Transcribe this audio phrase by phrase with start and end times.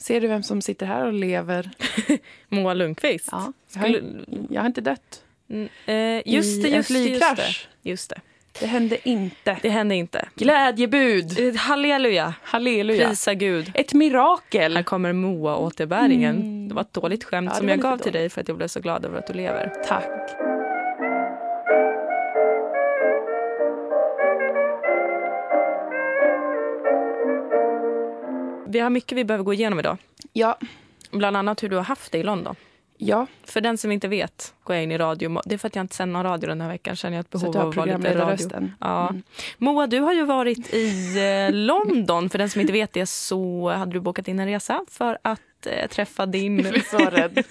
[0.00, 1.70] Ser du vem som sitter här och lever?
[2.48, 3.28] Moa Lundqvist.
[3.32, 4.00] Ja, jag, har,
[4.50, 5.22] jag har inte dött.
[5.50, 6.94] Mm, eh, just det, just, det, just det.
[6.94, 7.68] flygkrasch.
[7.82, 8.20] Just det.
[8.60, 9.58] Det hände inte.
[9.62, 10.28] Det hände inte.
[10.34, 11.40] Glädjebud!
[11.40, 12.34] Eh, Halleluja.
[12.42, 13.08] Halleluja!
[13.08, 13.70] Prisa Gud.
[13.74, 14.76] Ett mirakel!
[14.76, 16.36] Här kommer Moa-återbäringen.
[16.36, 16.68] Mm.
[16.68, 18.12] Det var ett dåligt skämt Ja, som jag gav till dåligt.
[18.12, 19.72] dig för att jag blev så glad över att du lever.
[19.88, 20.49] Tack.
[28.70, 29.96] Vi har mycket vi behöver gå igenom idag.
[30.32, 30.58] Ja,
[31.10, 32.54] Bland annat hur du har haft det i London.
[32.98, 33.26] ja.
[33.44, 35.40] För den som inte vet går jag in i radio.
[35.44, 36.96] Det är för att jag inte sänder någon radio den här veckan.
[36.96, 38.70] Känner jag ett Så behov du har av att vara lite radio.
[38.80, 39.08] Ja.
[39.08, 39.22] Mm.
[39.58, 41.16] Moa, du har ju varit i
[41.48, 42.30] eh, London.
[42.30, 45.40] För den som inte vet det så hade du bokat in en resa för att
[45.66, 46.58] eh, träffa din...
[46.64, 47.44] Jag blir så rädd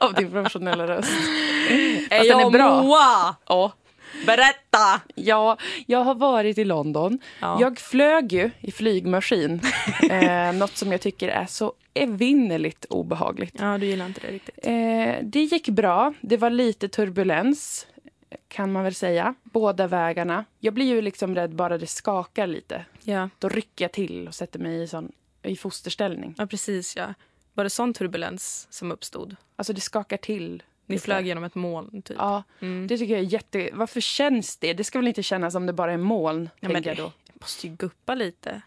[0.00, 1.12] av din professionella röst.
[1.70, 2.82] Är Fast den är bra.
[2.82, 3.36] Moa?
[3.46, 3.72] Ja.
[4.26, 5.00] Berätta!
[5.14, 7.18] Ja, jag har varit i London.
[7.40, 7.58] Ja.
[7.60, 9.60] Jag flög ju i flygmaskin.
[10.10, 13.54] eh, något som jag tycker är så evinnerligt obehagligt.
[13.58, 14.58] ja, du gillar inte det riktigt.
[14.62, 16.14] Eh, det gick bra.
[16.20, 17.86] Det var lite turbulens,
[18.48, 19.34] kan man väl säga.
[19.42, 20.44] Båda vägarna.
[20.60, 22.84] Jag blir ju liksom rädd bara det skakar lite.
[23.02, 25.12] Ja, Då rycker jag till och sätter mig i, sån,
[25.42, 26.34] i fosterställning.
[26.38, 26.96] ja precis.
[26.96, 27.14] Ja.
[27.54, 29.36] Var det sån turbulens som uppstod?
[29.56, 30.62] Alltså det skakar till.
[30.86, 32.16] Ni flög genom ett moln, typ?
[32.18, 32.86] Ja, Mm.
[32.86, 33.70] det tycker jag är jätte...
[33.72, 34.72] Varför känns det?
[34.72, 37.12] Det ska väl inte kännas som det bara är moln, Ja, men jag då.
[37.34, 38.60] måste ju guppa lite.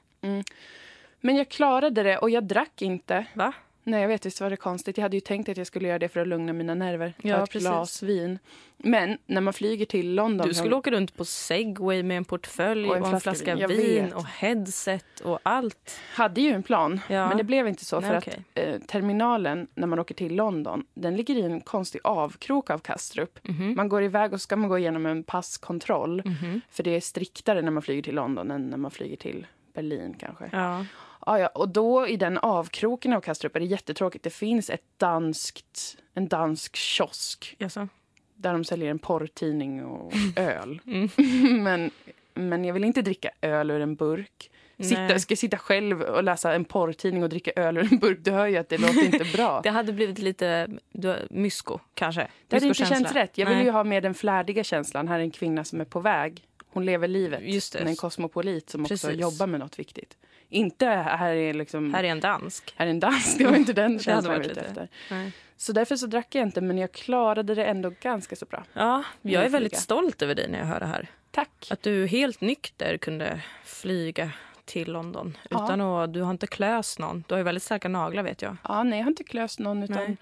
[1.21, 3.25] Men jag klarade det och jag drack inte.
[3.33, 3.53] Va?
[3.83, 4.97] Nej, jag vet visst var det konstigt.
[4.97, 7.13] Jag hade ju tänkt att jag skulle göra det för att lugna mina nerver.
[7.21, 7.67] Ta Ja, ett precis.
[7.69, 8.39] glas vin.
[8.77, 10.47] Men när man flyger till London...
[10.47, 13.61] Du skulle åka runt på segway med en portfölj Och och en en, flaska vin.
[13.61, 15.99] Jag vin och headset och allt.
[16.13, 17.27] hade ju en plan, Ja.
[17.27, 17.99] men det blev inte så.
[17.99, 18.43] Nej, för okej.
[18.53, 22.79] att eh, terminalen, när man åker till London, den ligger i en konstig avkrok av
[22.79, 23.39] Kastrup.
[23.47, 23.73] Mhm.
[23.77, 26.21] Man går iväg och ska man gå igenom en passkontroll.
[26.25, 26.61] Mhm.
[26.69, 30.15] För det är striktare när man flyger till London än när man flyger till Berlin
[30.19, 30.49] kanske.
[30.51, 30.85] Ja.
[31.25, 31.47] Ja, ja.
[31.47, 34.23] Och då i den avkroken av Kastrup är det jättetråkigt.
[34.23, 37.87] Det finns ett danskt, en dansk kiosk Jaså?
[38.35, 40.81] där de säljer en porrtidning och öl.
[40.85, 41.09] Mm.
[41.63, 41.91] men,
[42.33, 44.51] men jag vill inte dricka öl ur en burk.
[44.83, 48.17] Sitta, ska sitta själv och läsa en porrtidning och dricka öl ur en burk?
[48.21, 49.61] Du hör ju att det låter inte bra.
[49.63, 52.27] Det hade blivit lite du, mysko, kanske.
[52.47, 53.37] Det hade inte känts rätt.
[53.37, 53.65] Jag vill Nej.
[53.65, 55.07] ju ha med den flärdiga känslan.
[55.07, 56.43] Här är en kvinna som är på väg.
[56.69, 57.41] Hon lever livet.
[57.43, 57.79] Just det.
[57.79, 59.21] Hon är en kosmopolit som också Precis.
[59.21, 60.17] jobbar med något viktigt.
[60.49, 61.93] Inte här är liksom...
[61.93, 62.73] Här är en dansk.
[62.77, 63.37] här är en dans.
[63.37, 64.87] Det var inte den känslan jag var ute efter.
[65.11, 65.31] Nej.
[65.57, 68.63] Så därför så drack jag inte, men jag klarade det ändå ganska så bra.
[68.73, 71.07] Ja, jag är väldigt stolt över dig när jag hör det här.
[71.31, 71.67] Tack.
[71.71, 74.31] Att du helt nykter kunde flyga
[74.65, 75.37] till London.
[75.49, 75.65] Ja.
[75.65, 77.23] Utan att, du har inte klöst någon.
[77.27, 78.57] Du har ju väldigt starka naglar vet jag.
[78.63, 79.83] Ja, nej, jag har inte klöst någon.
[79.83, 80.17] Utan Nej.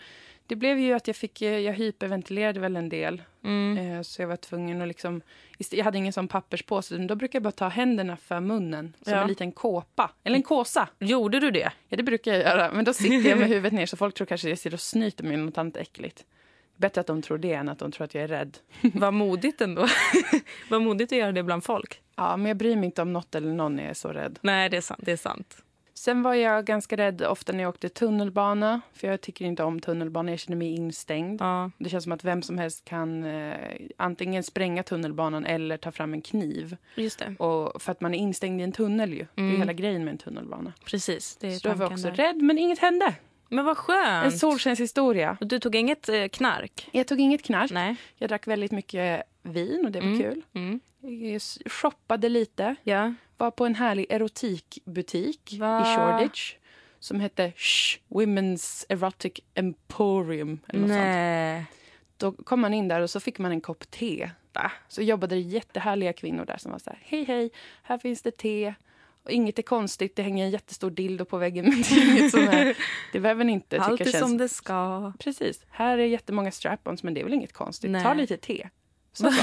[0.48, 3.22] Det blev ju att jag fick, eh, jag hyperventilerade väl en del.
[3.44, 3.78] Mm.
[3.96, 5.22] Eh, Så jag var tvungen att liksom,
[5.72, 6.98] jag hade ingen sån papperspåse.
[6.98, 9.22] Då brukar jag bara ta händerna för munnen som Ja.
[9.22, 10.12] en liten kåpa.
[10.24, 10.90] Eller en kåsa.
[11.00, 11.72] Gjorde du det?
[11.90, 12.72] Ja, det brukar jag göra.
[12.72, 15.24] Men då sitter jag med huvudet ner så folk tror kanske jag sitter och snyter
[15.24, 16.26] mig med något annat äckligt.
[16.76, 18.58] Bättre att de tror det än att de tror att jag är rädd.
[18.94, 19.88] Vad modigt ändå.
[20.70, 22.02] Vad modigt att göra det bland folk.
[22.16, 24.40] Ja, men jag bryr mig inte om något eller någon när jag är så rädd.
[24.42, 25.02] Nej, det är sant.
[25.04, 25.58] Det är sant.
[25.98, 28.82] Sen var jag ganska rädd ofta när jag åkte tunnelbana.
[28.94, 30.32] För jag tycker inte om tunnelbana.
[30.32, 31.42] Jag känner mig instängd.
[31.42, 31.72] Ja.
[31.78, 33.54] Det känns som att vem som helst kan eh,
[33.98, 36.78] antingen spränga tunnelbanan eller ta fram en kniv.
[36.96, 37.36] Just det.
[37.46, 39.26] Och för att man är instängd i en tunnel ju.
[39.36, 39.60] Det är Mm.
[39.60, 40.74] hela grejen med en tunnelbana.
[40.86, 41.38] Precis.
[41.42, 42.28] Det är Så då var jag tanken också där.
[42.34, 43.14] rädd, men inget hände.
[43.50, 44.38] Men vad En skönt.
[44.40, 45.38] solskenshistoria.
[45.42, 46.90] Och du tog inget eh, knark?
[46.92, 47.72] Jag tog inget knark.
[47.72, 47.96] Nej.
[48.16, 50.20] Jag drack väldigt mycket vin och det var Mm.
[50.22, 50.42] kul.
[50.54, 50.80] Mm.
[51.02, 52.76] Jag s- shoppade lite.
[52.84, 53.14] Ja.
[53.38, 55.82] Var på en härlig erotikbutik Va?
[55.82, 56.56] i Shoreditch.
[57.00, 60.60] Som hette Shh, Women's Erotic Emporium.
[60.68, 61.00] Eller något sånt.
[61.02, 61.66] Nej.
[62.18, 64.30] Då kom man in där och så fick man en kopp te.
[64.88, 67.50] Så jobbade det jättehärliga kvinnor där som var så här, hej hej,
[67.84, 68.74] här finns det te.
[69.28, 72.32] Och inget är konstigt, det hänger en jättestor dildo på väggen men det är inget
[72.32, 72.78] som är,
[73.12, 74.20] det behöver ni inte tycka Allt är känns...
[74.20, 75.14] som det ska.
[75.20, 77.92] Precis, här är jättemånga strap-ons men det är väl inget konstigt.
[77.92, 78.04] Nej.
[78.04, 78.70] Ta lite te.
[79.14, 79.32] Så.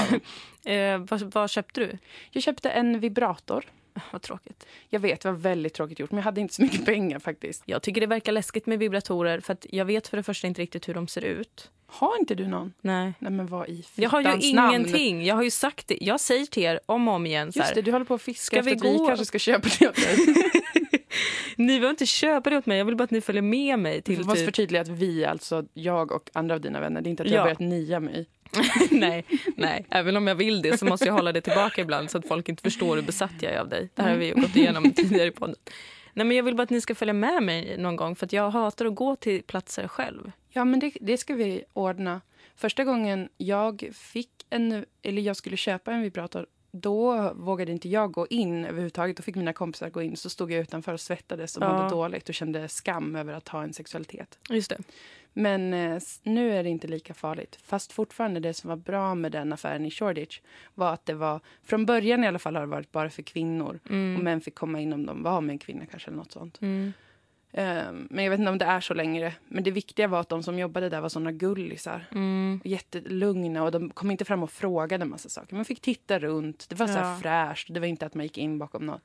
[0.69, 1.97] Eh, vad, vad köpte du?
[2.31, 3.65] Jag köpte en vibrator.
[4.11, 4.65] Vad tråkigt.
[4.89, 7.63] Jag vet, det var väldigt tråkigt gjort men jag hade inte så mycket pengar faktiskt.
[7.65, 10.87] Jag tycker det verkar läskigt med vibratorer för jag vet för det första inte riktigt
[10.87, 11.71] hur de ser ut.
[11.87, 12.73] Har inte du någon?
[12.81, 13.13] Nej.
[13.19, 14.75] Nej men vad i Jag har ju fittans namn?
[14.75, 15.25] ingenting.
[15.25, 15.97] Jag har ju sagt det.
[16.01, 18.43] Jag säger till er om och om igen Just det, du håller på att fiska
[18.63, 20.17] Ska efter vi vi kanske ska köpa det åt dig.
[21.57, 22.77] Ni behöver inte köpa det åt mig.
[22.77, 24.45] Jag vill bara att ni följer med mig Vi till måste typ...
[24.45, 27.35] förtydliga att vi, alltså jag och andra av dina vänner, det är inte att jag
[27.37, 27.39] Ja.
[27.41, 28.27] har börjat nia mig.
[28.91, 29.25] nej,
[29.55, 32.27] nej, även om jag vill det så måste jag hålla det tillbaka ibland så att
[32.27, 33.89] folk inte förstår hur besatt jag är av dig.
[33.95, 35.55] Det här har vi gått igenom tidigare i podden.
[36.13, 38.33] Nej, men jag vill bara att ni ska följa med mig någon gång för att
[38.33, 40.31] jag hatar att gå till platser själv.
[40.49, 42.21] Ja, men det, det ska vi ordna.
[42.55, 48.11] Första gången jag fick en, eller jag skulle köpa en vibrator, då vågade inte jag
[48.11, 49.17] gå in överhuvudtaget.
[49.17, 50.17] Då fick mina kompisar gå in.
[50.17, 51.73] Så stod jag utanför och svettades och Ja.
[51.77, 54.39] mådde dåligt och kände skam över att ha en sexualitet.
[54.49, 54.77] Just det.
[55.37, 57.59] Men eh, nu är det inte lika farligt.
[57.63, 60.39] Fast fortfarande det som var bra med den affären i Shoreditch
[60.75, 63.79] var att det var, från början i alla fall har det varit bara för kvinnor.
[64.17, 66.61] Och män fick komma in om de var med en kvinna kanske eller något sånt.
[66.61, 66.93] Mm.
[67.51, 69.33] Ehm, men jag vet inte om det är så längre.
[69.47, 72.05] Men det viktiga var att de som jobbade där var såna gullisar.
[72.11, 72.61] Mm.
[72.63, 75.55] Jättelugna och de kom inte fram och frågade en massa saker.
[75.55, 76.69] Man fick titta runt.
[76.69, 77.19] Det var så här Ja.
[77.21, 77.73] fräscht.
[77.73, 79.01] Det var inte att man gick in bakom något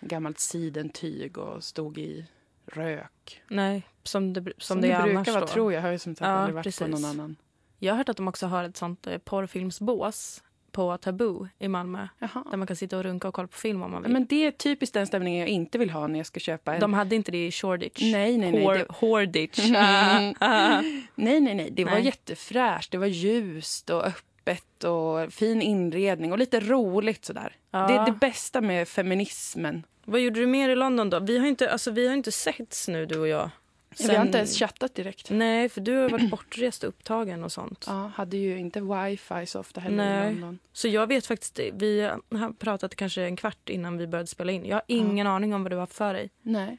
[0.00, 2.26] gammalt sidentyg och stod i
[2.66, 3.42] rök.
[3.48, 5.46] Nej, som det, som Som det det, brukar vara då.
[5.46, 5.82] tror jag.
[5.82, 7.36] Har ju som sagt Ja, aldrig varit på någon annan.
[7.78, 12.08] Jag har hört att de också har ett sånt eh, porrfilmsbås på Taboo i Malmö.
[12.18, 12.44] Jaha.
[12.50, 14.12] Där man kan sitta och runka och kolla på film om man vill.
[14.12, 16.80] Men det är typiskt den stämningen jag inte vill ha när jag ska köpa en.
[16.80, 18.02] De hade inte det i Shoreditch.
[18.02, 18.64] Nej, nej, nej.
[18.64, 19.58] Hor- Det- Horeditch.
[19.70, 20.34] Mm.
[20.40, 20.80] Ah.
[21.14, 21.70] Nej, nej, nej.
[21.70, 22.04] Det var Nej.
[22.04, 22.90] jättefräscht.
[22.90, 27.56] Det var ljust och öppet och fin inredning och lite roligt sådär.
[27.70, 27.86] Ja.
[27.86, 29.86] Det är det bästa med feminismen.
[30.04, 31.20] Vad gjorde du mer i London då?
[31.20, 33.50] Vi har inte, alltså, vi har inte setts nu du och jag.
[33.98, 35.30] Vi har inte ens chattat direkt.
[35.30, 37.84] Nej, för du har varit bortrest och upptagen och sånt.
[37.88, 40.26] Ja, hade ju inte wifi så ofta heller Nej.
[40.32, 40.58] i London.
[40.72, 44.64] Så jag vet faktiskt, vi har pratat kanske en kvart innan vi började spela in.
[44.64, 46.30] Jag har ingen aning om vad du har för dig.
[46.42, 46.78] Nej.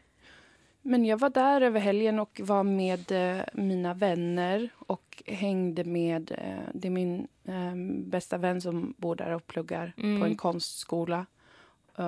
[0.81, 6.31] Men jag var där över helgen och var med eh, mina vänner och hängde med...
[6.31, 7.75] Eh, det är min eh,
[8.09, 10.19] bästa vän som bor där och pluggar Mm.
[10.19, 11.25] på en konstskola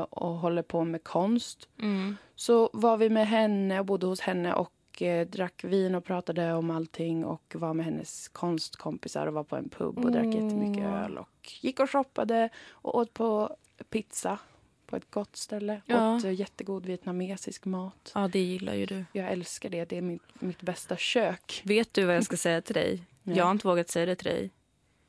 [0.09, 1.67] och håller på med konst.
[1.81, 2.17] Mm.
[2.35, 6.53] Så var vi med henne och bodde hos henne och eh, drack vin och pratade
[6.53, 10.83] om allting och var med hennes konstkompisar och var på en pub och drack jättemycket
[10.83, 10.93] Mm.
[10.93, 13.55] öl och gick och shoppade och åt på
[13.89, 14.39] pizza
[14.87, 15.81] på ett gott ställe.
[15.85, 16.15] Ja.
[16.15, 18.11] Åt eh, jättegod vietnamesisk mat.
[18.15, 19.05] Ja, det gillar ju du.
[19.13, 19.85] Jag älskar det.
[19.85, 21.61] Det är mitt, mitt bästa kök.
[21.65, 23.03] Vet du vad jag ska säga till dig?
[23.23, 23.37] Nej.
[23.37, 24.51] Jag har inte vågat säga det till dig.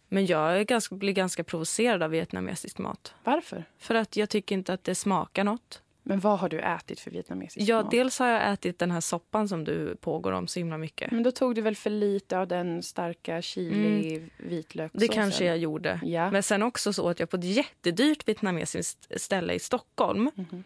[0.09, 3.15] Men jag ganska, blir ganska provocerad av vietnamesisk mat.
[3.25, 3.65] Varför?
[3.79, 5.83] För att jag tycker inte att det smakar något.
[6.03, 7.91] Men vad har du ätit för vietnamesisk Ja, mat?
[7.91, 11.11] dels har jag ätit den här soppan som du pågår om så himla mycket.
[11.11, 14.99] Men då tog du väl för lite av den starka chili vitlökssåsen?
[15.01, 15.09] Mm.
[15.09, 16.01] Det kanske jag gjorde.
[16.05, 16.31] Ja.
[16.31, 20.31] Men sen också så åt jag på ett jättedyrt vietnamesiskt ställe i Stockholm.
[20.35, 20.65] Mhm.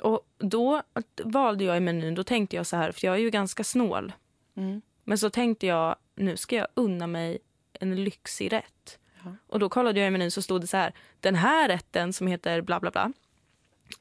[0.00, 0.82] Och då
[1.24, 4.12] valde jag i menyn, då tänkte jag så här, för jag är ju ganska snål.
[4.56, 4.82] Mm.
[5.04, 7.38] Men så tänkte jag, nu ska jag unna mig
[7.82, 8.98] en lyxig rätt.
[9.24, 9.36] Ja.
[9.46, 12.26] Och då kollade jag i menyn så stod det så här, den här rätten som
[12.26, 13.12] heter bla bla bla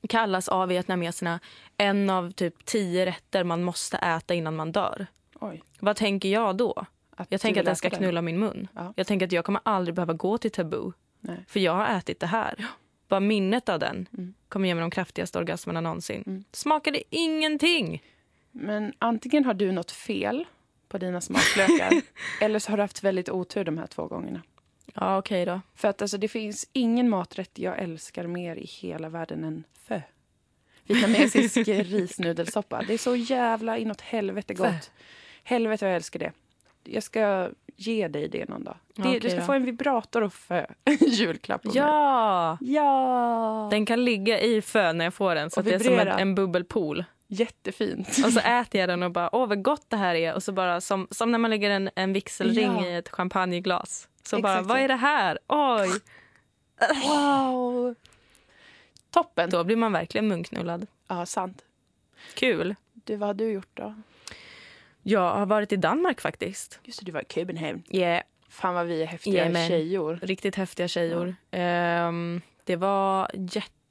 [0.09, 1.39] kallas av vietnameserna
[1.77, 5.07] en av typ tio rätter man måste äta innan man dör.
[5.39, 5.63] Oj.
[5.79, 6.85] Vad tänker jag då?
[7.15, 8.67] Att Jag tänker att den ska knulla min mun.
[8.75, 8.93] Ja.
[8.95, 10.93] Jag tänker att jag kommer aldrig behöva gå till Taboo.
[11.19, 11.45] Nej.
[11.47, 12.65] För jag har ätit det här.
[13.07, 14.33] Bara minnet av den Mm.
[14.49, 16.23] kommer ge mig de kraftigaste orgasmerna någonsin.
[16.27, 16.43] Mm.
[16.51, 18.03] Smakade ingenting.
[18.51, 20.45] Men antingen har du något fel
[20.91, 22.01] på dina smaklökar
[22.41, 24.41] eller så har du haft väldigt otur de här två gångerna.
[24.93, 25.61] Ja, okej då.
[25.75, 30.01] För att alltså, det finns ingen maträtt jag älskar mer i hela världen än fö.
[30.83, 32.81] Vietnamesisk risnudelsoppa.
[32.87, 34.63] Det är så jävla inåt helvete Fö.
[34.63, 34.91] gott.
[35.43, 36.31] Helvete vad jag älskar det.
[36.83, 38.75] Jag ska ge dig det någon dag.
[38.95, 39.45] Det, Okej du ska då.
[39.45, 40.65] få en vibrator och fö.
[40.99, 41.63] Julklapp.
[41.63, 41.77] mig.
[41.77, 42.57] Ja!
[42.61, 43.67] Ja!
[43.71, 46.07] Den kan ligga i fön när jag får den så att det är som en,
[46.07, 47.05] en bubbelpool.
[47.33, 48.07] Jättefint.
[48.25, 50.33] Och så äter jag den och bara, åh vad gott det här är.
[50.33, 52.85] Och så bara som, som när man lägger en, en vigselring Ja.
[52.85, 54.07] i ett champagneglas.
[54.23, 55.39] Så Exakt bara, vad är det här?
[55.47, 55.89] Oj!
[57.03, 57.95] Wow!
[59.11, 59.49] Toppen.
[59.49, 60.87] Då blir man verkligen munknullad.
[61.07, 61.61] Ja, sant.
[62.33, 62.75] Kul.
[62.93, 63.95] Du, vad har du gjort då?
[65.03, 66.79] Jag har varit i Danmark faktiskt.
[66.83, 67.83] Just det, du var i Köpenhamn.
[67.89, 68.23] Yeah.
[68.49, 69.67] Fan vad vi är häftiga Jajamän.
[69.67, 70.19] tjejor.
[70.21, 71.35] Riktigt häftiga tjejor.
[71.51, 73.31] Ehm, det var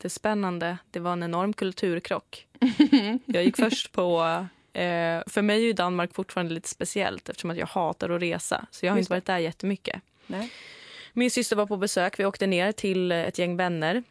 [0.00, 0.78] jättespännande.
[0.90, 2.46] Det var en enorm kulturkrock.
[3.24, 4.20] Jag gick först på...
[4.72, 8.66] Eh, för mig är Danmark fortfarande lite speciellt eftersom att jag hatar att resa.
[8.70, 10.02] Så jag har Just inte varit där jättemycket.
[10.26, 10.50] Nej.
[11.12, 12.18] Min syster var på besök.
[12.18, 14.02] Vi åkte ner till ett gäng vänner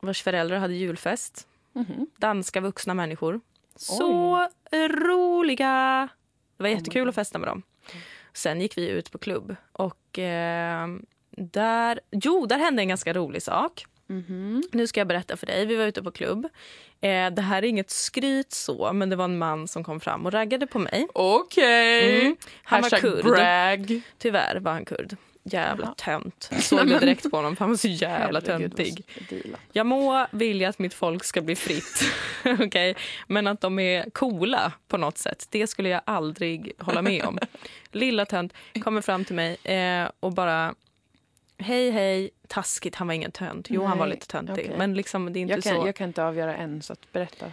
[0.00, 1.46] vars föräldrar hade julfest.
[1.72, 2.06] Mhm.
[2.16, 3.40] Danska vuxna människor.
[3.76, 6.08] Så roliga!
[6.56, 7.62] Det var jättekul att festa med dem.
[8.32, 9.56] Sen gick vi ut på klubb.
[9.72, 10.88] Och eh,
[11.30, 13.86] där, jo, där hände en ganska rolig sak.
[14.06, 14.62] Mhm.
[14.72, 15.66] Nu ska jag berätta för dig.
[15.66, 16.44] Vi var ute på klubb.
[17.00, 20.26] Eh, det här är inget skryt så, men det var en man som kom fram
[20.26, 21.06] och raggade på mig.
[21.14, 22.20] Okej.
[22.20, 22.36] Mm.
[22.64, 23.24] Han var kurd.
[23.24, 24.00] brag.
[24.18, 25.16] Tyvärr var han kurd.
[25.50, 26.48] Jävla tönt.
[26.52, 29.04] Jag såg det direkt på honom, för han var så jävla töntig.
[29.72, 32.02] jag må vilja att mitt folk ska bli fritt,
[32.60, 32.96] okej?
[33.26, 37.38] men att de är coola på något sätt, det skulle jag aldrig hålla med om.
[37.92, 38.52] Lilla tönt
[38.84, 40.74] kommer fram till mig eh, och bara...
[41.58, 42.30] Hej, hej.
[42.48, 43.66] Taskigt, han var ingen tönt.
[43.70, 44.52] Jo, han var Nej, lite töntig.
[44.52, 44.74] okej.
[44.78, 45.86] Men liksom, det är inte Jag kan, så.
[45.88, 47.46] jag kan inte avgöra än, så att berätta.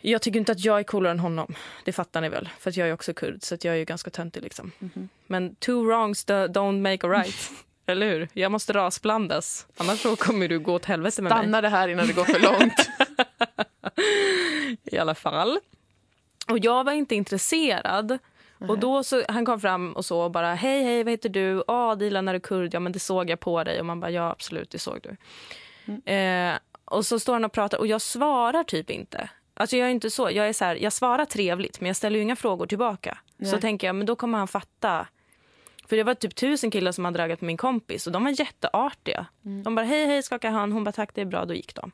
[0.00, 1.54] Jag tycker inte att jag är coolare än honom.
[1.84, 2.48] Det fattar ni väl?
[2.58, 4.42] För jag är också kurd, så jag är ju ganska töntig.
[4.42, 4.72] Liksom.
[4.78, 5.08] Mhm.
[5.26, 7.50] Men two wrongs do- don't make a right.
[7.86, 8.28] Eller hur?
[8.32, 9.66] Jag måste rasblandas.
[9.76, 11.38] Annars så kommer du gå åt helvete med mig.
[11.42, 12.88] Stanna det här innan det går för långt.
[14.84, 15.58] I alla fall.
[16.48, 18.18] Och jag var inte intresserad.
[18.68, 21.64] Och då så, Han kom fram och så och bara hej hej vad heter du?
[21.66, 22.74] Ja Dilan är du kurd?
[22.74, 23.80] Ja men det såg jag på dig.
[23.80, 25.16] Och man bara ja absolut det såg du.
[26.12, 29.30] Eh, och så står han och pratar och jag svarar typ inte.
[29.54, 30.30] Alltså jag är inte så.
[30.30, 33.18] Jag är så här, jag svarar trevligt men jag ställer inga frågor tillbaka.
[33.38, 33.60] Så Nej.
[33.60, 35.06] tänker jag men då kommer han fatta.
[35.86, 38.40] För det var typ tusen killar som hade dragit med min kompis och de var
[38.40, 39.26] jätteartiga.
[39.64, 40.72] De bara hej hej skakade hand.
[40.72, 41.92] Hon bara tack det är bra då gick de.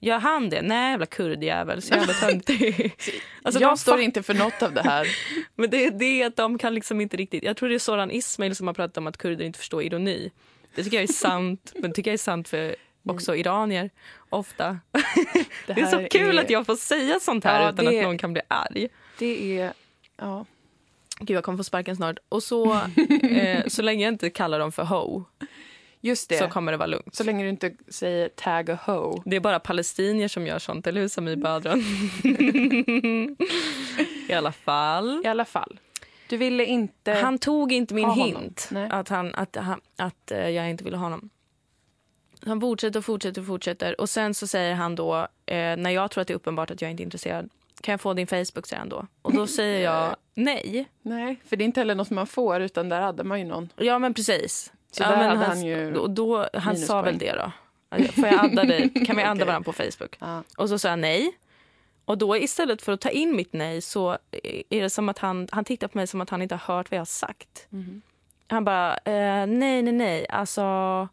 [0.00, 0.62] Gör han det?
[0.62, 2.94] Nej jävla kurdjävel så jävla töntig.
[3.42, 5.06] alltså, jag står inte för något av det här.
[5.56, 7.44] men det är det att de kan liksom inte riktigt...
[7.44, 10.30] Jag tror det är Soran Ismail som har pratat om att kurder inte förstår ironi.
[10.74, 12.76] Det tycker jag är sant, men det tycker jag är sant för
[13.08, 13.90] också iranier.
[14.30, 14.78] Ofta.
[15.66, 18.18] Det, är så kul att jag får säga sånt här Ja, utan det- att någon
[18.18, 18.88] kan bli arg.
[19.18, 19.72] Det är...
[20.16, 20.46] Ja.
[21.18, 22.16] Gud, jag kommer få sparken snart.
[22.28, 22.74] Och så,
[23.22, 25.24] eh, så länge jag inte kallar dem för ho
[26.04, 26.38] Just det.
[26.38, 27.24] så Så, kommer det vara lugnt.
[27.24, 29.22] länge du inte säger tag a ho.
[29.24, 31.78] Det är bara palestinier som gör sånt, eller hur Samir Badran?
[34.28, 35.22] I alla fall.
[35.24, 35.80] I alla fall.
[36.28, 37.12] Du ville inte...
[37.12, 41.04] Han tog inte min hint att, han, att, han, att eh, jag inte ville ha
[41.04, 41.30] honom.
[42.46, 44.00] Han fortsätter och fortsätter och fortsätter.
[44.00, 45.16] Och sen så säger han då,
[45.46, 47.48] eh, när jag tror att det är uppenbart att jag inte är intresserad,
[47.80, 48.66] kan jag få din Facebook?
[48.66, 49.06] säger han då.
[49.22, 50.88] Och då säger jag nej.
[51.02, 53.68] Nej, för det är inte heller något man får, utan där hade man ju någon.
[53.76, 54.72] Ja men precis.
[54.92, 57.52] Så ja, där men hade han, han ju och då, han sa väl det då.
[58.12, 58.88] Får jag adda dig?
[59.06, 59.46] Kan vi adda Okej.
[59.46, 60.16] varandra på Facebook?
[60.18, 60.42] Ja.
[60.56, 61.38] Och så sa jag nej.
[62.04, 64.18] Och då istället för att ta in mitt nej så
[64.70, 66.90] är det som att han, han tittar på mig som att han inte har hört
[66.90, 67.66] vad jag har sagt.
[67.68, 68.02] Mhm.
[68.48, 70.26] Han bara, eh, nej, nej, nej.
[70.28, 71.08] Alltså,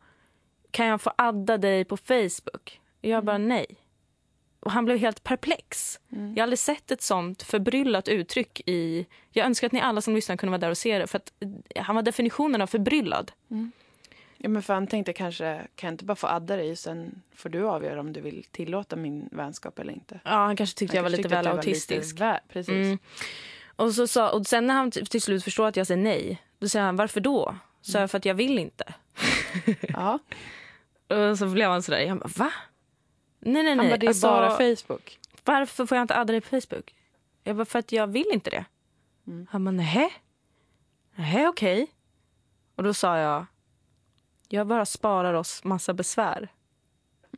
[0.71, 2.81] kan jag få adda dig på Facebook?
[3.01, 3.65] Jag bara, nej.
[4.59, 5.99] Och han blev helt perplex.
[6.11, 6.29] Mm.
[6.33, 9.05] Jag har aldrig sett ett sånt förbryllat uttryck i...
[9.31, 11.07] Jag önskar att ni alla som lyssnar kunde vara där och se det.
[11.07, 11.33] För att
[11.75, 13.31] eh, Han var definitionen av förbryllad.
[14.37, 17.49] Ja, men för han tänkte kanske, kan jag inte bara få adda dig, sen får
[17.49, 20.19] du avgöra om du vill tillåta min vänskap eller inte.
[20.23, 22.17] Ja, han kanske tyckte jag var kanske lite tyckte väl autistisk.
[22.19, 22.69] Vä- precis.
[22.73, 22.97] Mm.
[23.75, 26.67] Och, så sa, och sen när han till slut förstår att jag säger nej, då
[26.69, 27.55] säger han varför då?
[27.81, 28.01] Så Mm.
[28.01, 28.93] jag för att jag vill inte.
[29.81, 30.19] Ja.
[31.29, 32.51] Och så blev han sådär, jag bara, va?
[33.39, 33.77] Nej, nej, nej.
[33.77, 35.19] Han bara, det är Alltså, bara Facebook.
[35.45, 36.95] Varför får jag inte adda dig på Facebook?
[37.43, 38.65] Jag bara, för att jag vill inte det.
[39.27, 39.47] Mm.
[39.51, 40.09] Han bara, nähä?
[41.15, 41.87] Nähä, okej.
[42.75, 43.45] Och då sa jag,
[44.49, 46.51] jag bara sparar oss massa besvär.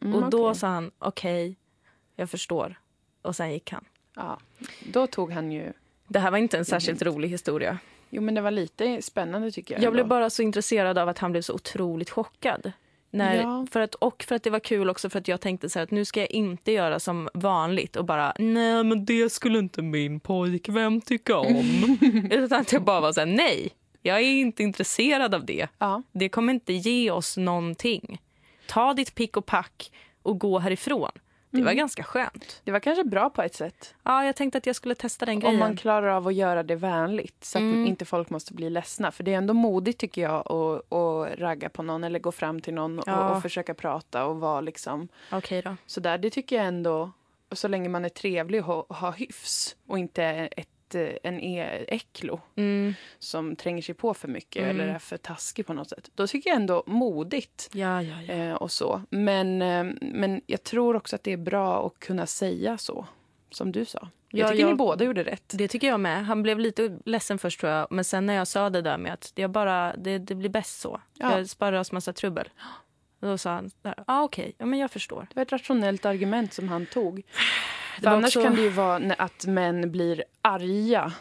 [0.02, 1.56] Mm, och då sa han, okej,
[2.16, 2.80] jag förstår.
[3.22, 3.86] Och sen gick han.
[4.16, 4.40] Ja.
[4.94, 5.74] Då tog han ju...
[6.08, 7.80] Det här var inte en särskilt rolig historia.
[8.10, 9.84] Jo, men det var lite spännande tycker jag.
[9.84, 10.16] Jag blev ändå.
[10.16, 12.72] bara så intresserad av att han blev så otroligt chockad.
[13.14, 13.68] När, Ja.
[13.72, 15.92] för att, och för att det var kul också för att jag tänkte så att
[15.92, 20.20] nu ska jag inte göra som vanligt och bara nej men det skulle inte min
[20.20, 21.98] pojkvän tycka om.
[22.32, 23.70] Utan att jag bara var så här nej,
[24.02, 25.68] jag är inte intresserad av det.
[25.78, 26.04] Ja.
[26.12, 28.22] Det kommer inte ge oss någonting.
[28.68, 29.92] Ta ditt pick och pack
[30.24, 31.12] och gå härifrån.
[31.52, 31.66] Det Mm.
[31.66, 32.62] var ganska skönt.
[32.64, 33.96] Det var kanske bra på ett sätt.
[34.04, 35.56] Ja, jag tänkte att jag skulle testa den grejen.
[35.56, 37.86] Om man klarar av att göra det vänligt så att Mm.
[37.88, 39.12] inte folk måste bli ledsna.
[39.12, 42.62] För det är ändå modigt tycker jag att, att ragga på någon eller gå fram
[42.62, 43.30] till någon Ja.
[43.30, 45.76] och, och försöka prata och vara liksom Okej då.
[45.86, 46.18] sådär.
[46.18, 47.12] Det tycker jag ändå,
[47.50, 51.40] och så länge man är trevlig och ha, ha hyfs och inte ett, eh, en
[51.40, 52.94] e- äcklo Mm.
[53.20, 54.80] som tränger sig på för mycket Mm.
[54.80, 56.10] eller är för taskig på något sätt.
[56.16, 58.34] Då tycker jag ändå modigt Ja, ja, ja.
[58.34, 59.02] eh, och så.
[59.10, 63.06] Men, eh, men jag tror också att det är bra att kunna säga så,
[63.52, 64.08] som du sa.
[64.34, 65.54] Jag Ja, tycker jag- ni båda gjorde rätt.
[65.58, 66.26] Det tycker jag med.
[66.26, 67.88] Han blev lite ledsen först tror jag.
[67.92, 70.80] Men sen när jag sa det där med att jag bara, det, det blir bäst
[70.82, 71.02] så.
[71.14, 71.38] Ja.
[71.38, 72.50] Jag sparar oss massa trubbel.
[73.22, 75.22] Och då sa han, ja ah, okej, ja, men jag förstår.
[75.30, 77.16] Det var ett rationellt argument som han tog.
[77.96, 81.14] Det För annars också- kan det ju vara att män blir arga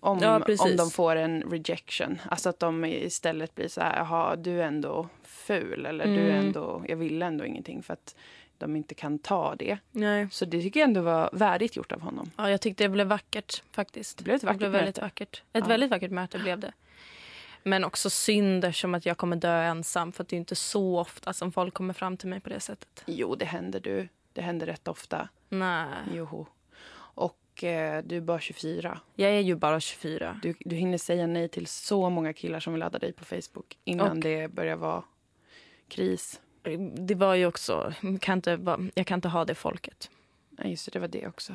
[0.00, 2.20] om, Ja, om de får en rejection.
[2.30, 6.30] Alltså att de istället blir så här, jaha, du är ändå ful eller du är
[6.34, 6.46] Mm.
[6.46, 8.16] ändå, jag vill ändå ingenting för att
[8.58, 9.78] de inte kan ta det.
[9.90, 10.28] Nej.
[10.30, 12.30] Så det tycker jag ändå var värdigt gjort av honom.
[12.36, 14.18] Ja, jag tyckte det blev vackert faktiskt.
[14.18, 15.00] Det blev ett vackert blev väldigt möte.
[15.00, 15.42] vackert.
[15.52, 15.68] Ett Ja.
[15.68, 16.72] väldigt vackert möte blev det.
[17.62, 20.12] Men också synd eftersom att jag kommer dö ensam.
[20.12, 22.60] För att det är inte så ofta som folk kommer fram till mig på det
[22.60, 23.02] sättet.
[23.06, 24.08] Jo, det händer du.
[24.32, 25.28] Det händer rätt ofta.
[25.48, 25.86] Nej.
[26.14, 26.46] Joho.
[26.96, 29.00] Och eh, du är bara 24.
[29.14, 30.40] Jag är ju bara 24.
[30.42, 33.78] Du, du hinner säga nej till så många killar som vill ladda dig på Facebook
[33.84, 35.02] innan Och- det börjar vara
[35.88, 36.40] kris.
[36.98, 40.10] Det var ju också, jag kan inte, jag kan inte ha det folket.
[40.50, 41.52] Nej, just det, det var det också.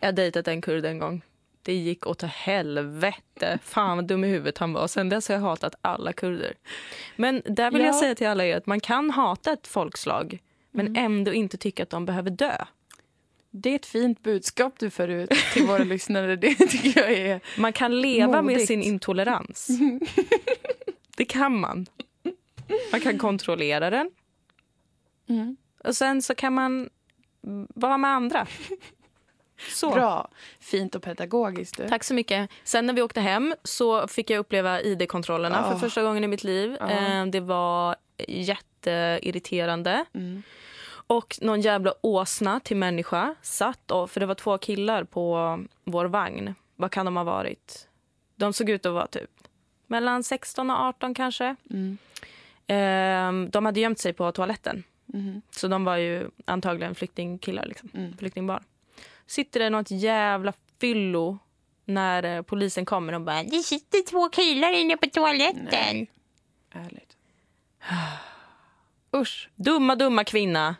[0.00, 1.22] Jag dejtat en kurd en gång.
[1.62, 3.58] Det gick åt helvete.
[3.64, 4.86] Fan vad dum i huvudet han var.
[4.86, 6.54] Sen dess har jag hatat alla kurder.
[7.16, 7.86] Men där vill Ja.
[7.86, 10.38] jag säga till alla er att man kan hata ett folkslag
[10.70, 11.04] men Mm.
[11.04, 12.56] ändå inte tycka att de behöver dö.
[13.50, 16.36] Det är ett fint budskap du för ut till våra lyssnare.
[16.36, 17.40] Det tycker jag är...
[17.58, 18.66] Man kan leva med Modigt.
[18.66, 19.68] sin intolerans.
[21.16, 21.86] Det kan man.
[22.92, 24.10] Man kan kontrollera den.
[25.28, 25.56] Mm.
[25.84, 26.90] Och sen så kan man
[27.74, 28.46] vara med andra.
[29.68, 29.90] Så.
[29.90, 30.28] Bra.
[30.60, 31.76] Fint och pedagogiskt.
[31.76, 31.88] Du.
[31.88, 32.50] Tack så mycket.
[32.64, 35.70] Sen när vi åkte hem så fick jag uppleva id-kontrollerna Ja.
[35.72, 36.76] för första gången i mitt liv.
[36.80, 37.96] Eh, Det var
[38.28, 40.04] jätteirriterande.
[40.14, 40.42] Mm.
[41.06, 46.04] Och någon jävla åsna till människa satt och, för det var två killar på vår
[46.04, 46.54] vagn.
[46.76, 47.88] Vad kan de ha varit?
[48.36, 49.30] De såg ut att vara typ
[49.86, 51.56] mellan 16 och 18 kanske.
[51.70, 51.98] Mm.
[52.66, 54.82] Eh, De hade gömt sig på toaletten.
[55.14, 55.42] Mm.
[55.50, 57.90] Så de var ju antagligen flyktingkillar, liksom.
[57.94, 58.16] Mm.
[58.16, 58.64] flyktingbarn.
[59.26, 61.38] Sitter det något jävla fyllo
[61.84, 65.68] när eh, polisen kommer och bara det sitter två killar inne på toaletten.
[65.70, 66.10] Nej.
[66.72, 67.16] Ärligt.
[69.16, 69.48] Usch.
[69.56, 70.76] Dumma, dumma kvinna.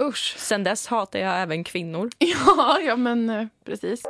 [0.00, 0.34] Usch.
[0.38, 2.10] Sen dess hatar jag även kvinnor.
[2.18, 4.02] Ja, ja men eh, precis.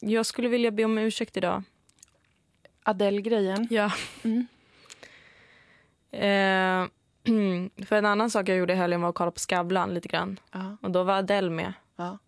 [0.00, 1.62] Jag skulle vilja be om ursäkt idag.
[2.82, 3.66] Adele-grejen.
[3.70, 3.92] Ja.
[4.22, 4.46] Mm.
[6.10, 6.88] Eh,
[7.86, 10.40] för en annan sak jag gjorde i helgen var att kolla på Skavlan lite grann.
[10.52, 10.76] Ja.
[10.82, 11.72] Och då var Adele med.
[11.96, 12.18] Ja.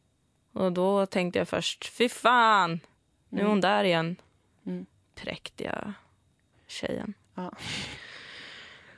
[0.53, 2.81] Och då tänkte jag först, fy fan,
[3.29, 4.17] nu är hon där igen.
[4.67, 4.87] Mm.
[5.15, 5.95] Präktiga
[6.67, 7.15] tjejen.
[7.35, 7.53] Ja.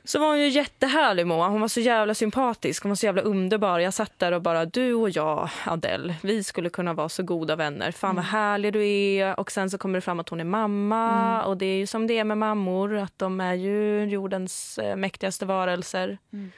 [0.05, 1.49] Så var hon ju jättehärlig Moa.
[1.49, 2.83] Hon var så jävla sympatisk.
[2.83, 3.79] Hon var så jävla underbar.
[3.79, 7.57] Jag satt där och bara, du och jag, Adele, vi skulle kunna vara så goda
[7.57, 7.93] vänner.
[7.93, 9.41] Fan vad härlig du är.
[9.41, 11.43] Och sen så kommer det fram att hon är mamma.
[11.45, 14.97] Och det är ju som det är med mammor, att de är ju jordens eh,
[14.97, 16.19] mäktigaste varelser.
[16.33, 16.53] Mm.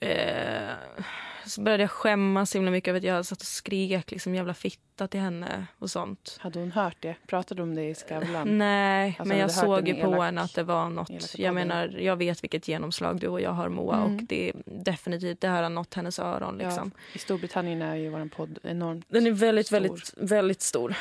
[0.00, 1.04] Eh,
[1.52, 4.54] så började jag skämmas så himla mycket över att jag satt och skrek liksom jävla
[4.54, 6.36] fitta till henne och sånt.
[6.40, 7.14] Hade hon hört det?
[7.26, 8.48] Pratade om det i Skavlan?
[8.58, 11.10] Nej, Alltså, men jag såg ju på elak- henne att det var något.
[11.10, 14.16] elaka Jag menar, jag vet vilket genomslag du och jag har Moa Mm.
[14.16, 16.92] och det är definitivt, det här har nått hennes öron liksom.
[16.94, 19.76] Ja, I Storbritannien är ju vår podd enormt Den är väldigt, Stor.
[19.80, 20.94] väldigt, väldigt stor.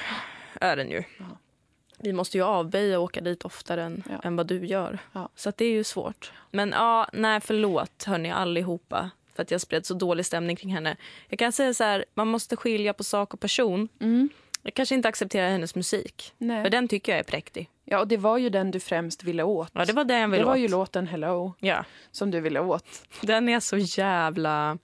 [0.62, 1.04] Är den ju.
[1.18, 1.26] Ja.
[2.04, 4.20] Vi måste ju avböja och åka dit oftare än, Ja.
[4.24, 5.00] än vad du gör.
[5.14, 5.30] Ja.
[5.36, 6.32] Så det är ju svårt.
[6.52, 9.10] Men ja, nej förlåt hörni allihopa.
[9.36, 10.98] För att jag spred så dålig stämning kring henne.
[11.28, 13.90] Jag kan säga så här, man måste skilja på sak och person.
[14.00, 14.30] Mm.
[14.64, 16.34] Jag kanske inte accepterar hennes musik.
[16.38, 16.64] Nej.
[16.64, 17.70] För den tycker jag är präktig.
[17.86, 19.72] Ja, och det var ju den du främst ville åt.
[19.74, 20.60] Ja, det var den jag ville det var åt.
[20.60, 21.86] ju låten Hello Ja.
[22.12, 22.86] som du ville åt.
[23.22, 24.78] Den är så jävla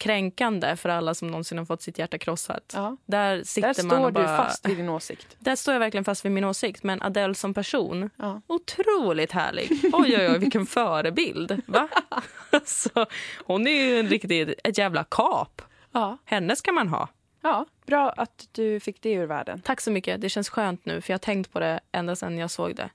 [0.00, 2.72] kränkande för alla som någonsin har fått sitt hjärta krossat.
[2.74, 2.96] Ja.
[3.06, 4.22] Där sitter Där man står bara...
[4.22, 5.36] du fast vid din åsikt.
[5.38, 6.82] Där står jag verkligen fast vid min åsikt.
[6.82, 8.40] Men Adele som person, Ja.
[8.46, 9.70] otroligt härlig.
[9.92, 11.62] Oj, oj, oj, vilken förebild.
[11.66, 11.88] Va?
[12.50, 13.06] alltså,
[13.44, 15.62] hon är ju en riktig, ett jävla kap.
[15.92, 16.18] Ja.
[16.24, 17.08] Henne ska man ha.
[17.42, 19.60] ja, bra att du fick det ur världen.
[19.64, 20.20] Tack så mycket.
[20.20, 22.90] Det känns skönt nu, för jag har tänkt på det ända sedan jag såg det.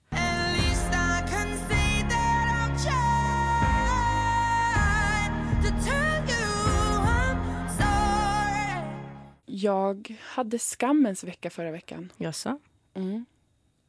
[9.57, 12.11] Jag hade skammens vecka förra veckan.
[12.17, 12.59] Jaså?
[12.93, 13.25] Mm.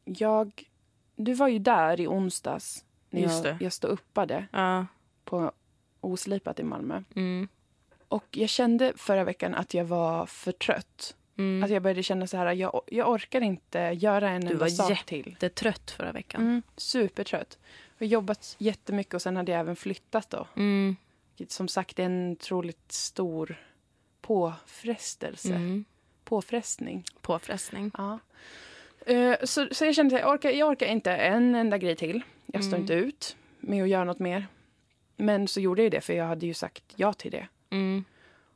[0.05, 0.63] Jag,
[1.17, 3.65] du var ju där i onsdags när Just jag, det.
[3.65, 4.87] jag stod uppade Ja.
[5.25, 5.53] på
[6.01, 7.03] Oslipat i Malmö.
[7.17, 7.49] Mm.
[8.09, 11.17] Och jag kände förra veckan att jag var för trött.
[11.39, 11.65] Mm.
[11.65, 14.69] Att jag började känna så här, jag, jag orkar inte göra en Du enda var
[14.69, 15.27] sak till.
[15.31, 16.41] Jättetrött förra veckan.
[16.43, 17.59] Mm, supertrött.
[17.99, 20.47] Jag har jobbat jättemycket och sen hade jag även flyttat då.
[20.57, 20.97] Mm.
[21.49, 23.57] Som sagt, det är en otroligt stor
[24.27, 25.55] påfrestelse.
[25.55, 25.85] Mm.
[26.25, 27.05] Påfrestning.
[27.21, 27.91] Påfrestning.
[27.99, 28.19] Ja.
[29.07, 32.23] Eh, så, så jag kände att jag orkar, jag orkar inte en enda grej till.
[32.47, 32.81] Jag står Mm.
[32.83, 34.47] inte ut med att göra något mer.
[35.17, 37.49] Men så gjorde jag det, för jag hade ju sagt ja till det.
[37.71, 38.05] Mm.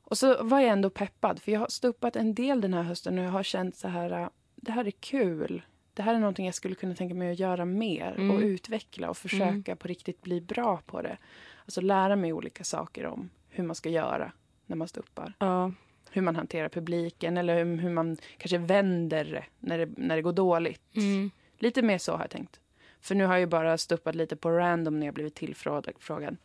[0.02, 3.18] Och så var jag ändå peppad, för jag har stuppat en del den här hösten
[3.18, 5.62] och jag har känt så här, äh, det här är kul.
[5.94, 8.30] Det här är någonting jag skulle kunna tänka mig att göra mer Mm.
[8.30, 11.16] och utveckla och försöka på riktigt bli bra på det.
[11.64, 14.32] Alltså lära mig olika saker om hur man ska göra
[14.70, 15.32] när man stuppar.
[15.38, 15.72] Ja.
[16.10, 20.32] Hur man hanterar publiken eller hur, hur man kanske vänder när, det när det går
[20.32, 20.96] dåligt.
[20.96, 21.30] Mm.
[21.58, 22.60] Lite mer så har jag tänkt.
[23.00, 26.36] För nu har jag ju bara stuppat lite på random när jag blivit tillfrågad.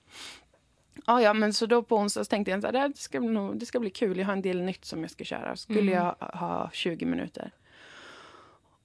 [1.05, 3.79] Ja, ja, men så då på onsdag tänkte jag att det, ska nog, det ska
[3.79, 4.17] bli kul.
[4.17, 5.55] Jag har en del nytt som jag ska köra.
[5.55, 5.93] Skulle Mm.
[5.93, 7.51] jag ha 20 minuter.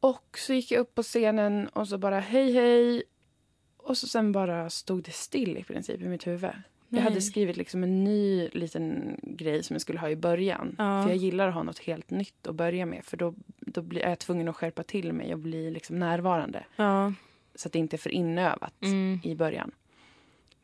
[0.00, 3.03] Och så gick jag upp på scenen och så bara hej, hej.
[3.76, 6.50] Och så sen bara stod det still i princip i mitt huvud.
[6.92, 7.22] Jag hade Nej.
[7.22, 10.74] skrivit liksom en ny liten grej som jag skulle ha i början.
[10.79, 11.03] Ja.
[11.03, 13.05] För jag gillar att ha något helt nytt att börja med.
[13.05, 16.64] För då, då blir, är jag tvungen att skärpa till mig och bli liksom närvarande.
[16.76, 17.12] Ja.
[17.55, 19.20] Så att det inte är för inövat Mm.
[19.24, 19.70] i början.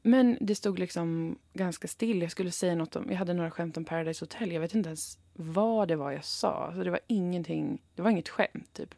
[0.02, 2.22] Men det stod liksom ganska still.
[2.22, 4.52] Jag skulle säga något om, jag hade några skämt om Paradise Hotel.
[4.52, 6.72] Jag vet inte ens vad det var jag sa.
[6.76, 8.94] Så det var ingenting, det var inget skämt typ.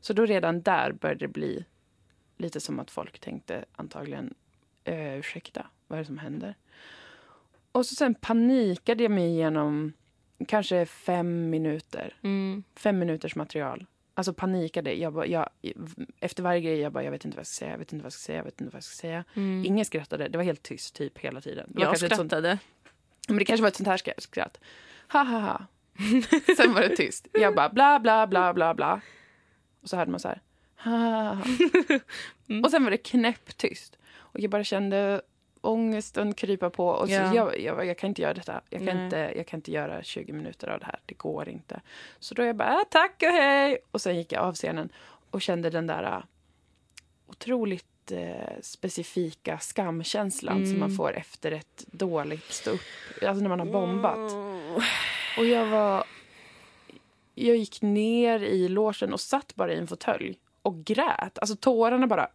[0.00, 1.64] Så då redan där började det bli
[2.36, 4.34] lite som att folk tänkte antagligen,
[4.84, 6.54] eh, ursäkta, vad är det som händer?
[7.72, 9.92] Och så sen panikade jag mig igenom
[10.48, 12.62] kanske fem minuter Mm.
[12.76, 13.86] fem minuters material.
[14.14, 14.92] Alltså panikade.
[14.94, 15.48] Jag bara, jag,
[16.20, 18.02] efter varje grej jag bara, jag vet inte vad jag ska säga, jag vet inte
[18.02, 19.24] vad jag ska säga, jag vet inte vad jag ska säga.
[19.64, 20.28] Ingen skrattade.
[20.28, 21.66] Det var helt tyst typ hela tiden.
[21.68, 22.58] Det var Jag ett sånt- skrattade.
[23.28, 24.60] men det kanske var ett sånt här skra- skratt.
[25.12, 25.66] Ha, ha, ha.
[26.56, 27.28] Sen var det tyst.
[27.32, 29.00] Jag bara bla, bla, bla, bla, bla.
[29.82, 30.40] Och så hörde man så här.
[30.76, 31.38] Ha, ha, ha.
[32.64, 33.98] Och sen var det knäpptyst.
[34.12, 35.22] Och jag bara kände
[35.60, 36.88] ångesten krypa på.
[36.88, 37.34] Och så Ja.
[37.34, 38.60] jag, jag, jag kan inte göra detta.
[38.70, 39.04] Jag kan Nej.
[39.04, 41.00] inte, jag kan inte göra 20 minuter av det här.
[41.06, 41.80] Det går inte.
[42.18, 43.78] Så då jag bara ah, tack och hej.
[43.90, 44.92] Och sen gick jag av scenen
[45.30, 46.22] och kände den där ah,
[47.26, 52.80] otroligt eh, specifika skamkänslan som man får efter ett dåligt stå upp.
[53.22, 54.32] Alltså när man har bombat.
[55.38, 56.04] Och jag var...
[57.34, 61.38] Jag gick ner i logen och satt bara i en fåtölj och grät.
[61.38, 62.28] Alltså tårarna bara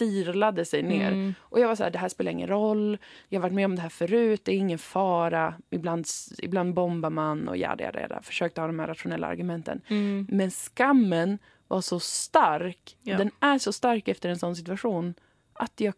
[0.00, 1.34] sirlade sig ner.
[1.40, 2.98] Och jag var så här, det här spelar ingen roll.
[3.28, 4.44] Jag har varit med om det här förut.
[4.44, 5.54] Det är ingen fara.
[5.70, 6.06] Ibland,
[6.38, 8.22] ibland bombar man och jada, jada, jada.
[8.22, 9.80] Försökte ha de här rationella argumenten.
[10.28, 12.96] Men skammen var så stark.
[13.02, 13.16] Ja.
[13.16, 15.14] Den är så stark efter en sån situation
[15.52, 15.94] att jag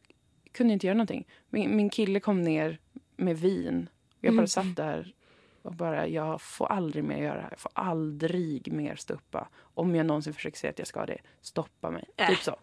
[0.52, 1.26] kunde inte göra någonting.
[1.50, 2.78] Min, min kille kom ner
[3.16, 3.88] med vin.
[4.20, 5.14] Jag bara satt där
[5.62, 7.50] och bara, jag får aldrig mer göra det här.
[7.50, 9.48] Jag får aldrig mer stå uppa.
[9.74, 12.04] Om jag någonsin försöker säga att jag ska det, stoppa mig.
[12.16, 12.28] Äh.
[12.28, 12.56] Typ så.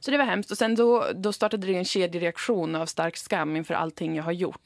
[0.00, 0.50] Så det var hemskt.
[0.50, 4.32] Och sen då, då startade det en kedjereaktion av stark skam inför allting jag har
[4.32, 4.60] gjort.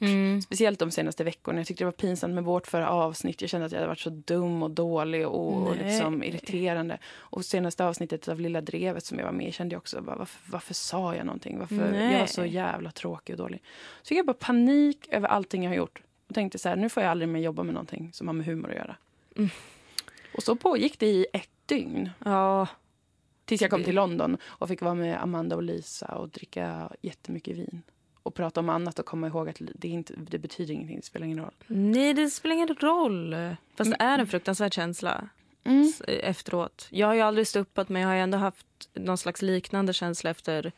[0.44, 1.60] Speciellt de senaste veckorna.
[1.60, 3.40] Jag tyckte det var pinsamt med vårt förra avsnitt.
[3.40, 5.84] Jag kände att jag hade varit så dum och dålig och, och Nej.
[5.84, 6.98] liksom irriterande.
[7.16, 10.16] Och senaste avsnittet av Lilla Drevet som jag var med i kände jag också bara,
[10.16, 11.58] varför, varför sa jag någonting?
[11.58, 11.76] Varför?
[11.76, 12.28] Jag var Nej.
[12.28, 13.62] så jävla tråkig och dålig.
[14.02, 16.02] Så fick jag bara panik över allting jag har gjort.
[16.28, 18.46] Och tänkte så här, nu får jag aldrig mer jobba med någonting som har med
[18.46, 18.96] humor att göra.
[20.34, 22.10] Och så pågick det i ett dygn.
[22.24, 22.66] Ja,
[23.52, 27.56] Tills jag kom till London och fick vara med Amanda och Lisa och dricka jättemycket
[27.56, 27.82] vin.
[28.22, 31.26] Och prata om annat och komma ihåg att det, inte, det betyder ingenting, det spelar
[31.26, 31.54] ingen roll.
[31.66, 33.36] nej det spelar ingen roll.
[33.76, 35.28] Fast det är en fruktansvärd känsla
[35.64, 36.86] s- efteråt.
[36.90, 40.72] Jag har ju aldrig stuppat men jag har ändå haft någon slags liknande känsla efter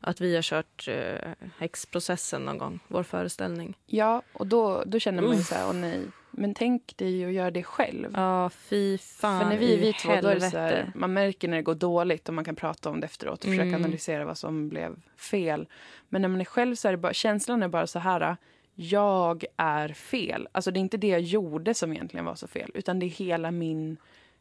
[0.00, 3.76] att vi har kört eh, häxprocessen någon gång, vår föreställning.
[3.86, 6.00] Ja, och då, då känner man ju så här, åh nej.
[6.36, 8.10] Men tänk dig att göra det själv.
[8.14, 11.48] Ja, fy fan För när vi vi två, då är det så här, man märker
[11.48, 13.74] när det går dåligt och man kan prata om det efteråt och försöka Mm.
[13.74, 15.68] analysera vad som blev fel.
[16.08, 18.36] Men när man är själv så är bara, känslan är bara så här,
[18.74, 20.48] jag är fel.
[20.52, 23.10] Alltså det är inte det jag gjorde som egentligen var så fel, utan det är
[23.10, 23.96] hela min,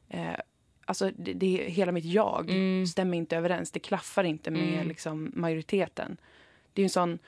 [0.09, 0.27] eh,
[0.85, 2.87] alltså det, det är hela mitt jag Mm.
[2.87, 3.71] stämmer inte överens.
[3.71, 6.17] Det klaffar inte med liksom majoriteten.
[6.73, 7.19] Det är en sån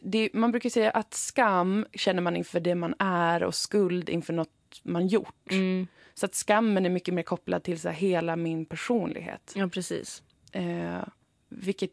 [0.00, 4.32] det, man brukar säga att skam känner man inför det man är och skuld inför
[4.32, 5.50] något man gjort.
[5.50, 5.86] Mm.
[6.14, 9.52] Så att skammen är mycket mer kopplad till så här, hela min personlighet.
[9.56, 10.22] Ja, precis.
[10.52, 11.02] Eh,
[11.48, 11.90] vilket,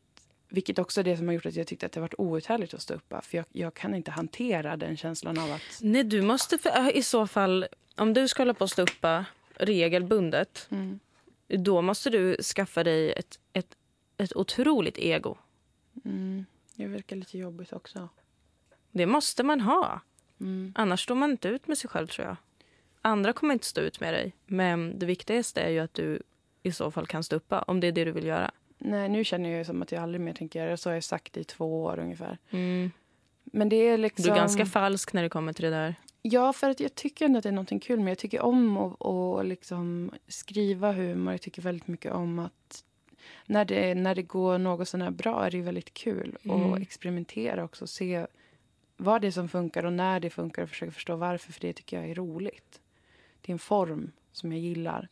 [0.50, 2.82] vilket också är det som har gjort att jag tyckte att det varit outhärdligt att
[2.82, 3.14] stå upp.
[3.22, 5.62] För jag, jag kan inte hantera den känslan av att...
[5.82, 10.68] Nej, du måste för, i så fall, om du ska hålla på att stuppa regelbundet,
[10.72, 11.00] Mm.
[11.48, 13.78] då måste du skaffa dig ett, ett,
[14.18, 15.38] ett otroligt ego.
[16.06, 16.46] Mm,
[16.78, 18.10] det verkar lite jobbigt också.
[18.92, 20.02] Det måste man ha.
[20.40, 20.74] Mm.
[20.76, 22.36] Annars står man inte ut med sig själv tror jag.
[23.02, 24.34] Andra kommer inte stå ut med dig.
[24.46, 26.24] Men det viktigaste är ju att du
[26.64, 28.52] i så fall kan stuppa om det är det du vill göra.
[28.78, 30.78] Nej, nu känner jag som att jag aldrig mer tänker göra det.
[30.78, 32.38] Så har jag sagt i två år ungefär.
[33.44, 34.26] Men det är liksom...
[34.26, 35.96] Du är ganska falsk när det kommer till det där.
[36.22, 38.00] Ja, för att jag tycker ändå att det är något kul.
[38.00, 41.34] Men jag tycker om att, att liksom skriva humor.
[41.34, 42.84] Jag tycker väldigt mycket om att
[43.46, 46.74] när det, när det går något sådär bra är det ju väldigt kul Mm.
[46.74, 47.88] att experimentera också.
[47.88, 48.28] Se
[48.98, 51.52] vad det är som funkar och när det funkar och försöka förstå varför.
[51.54, 52.82] För det tycker jag är roligt.
[53.42, 55.08] Det är en form som jag gillar.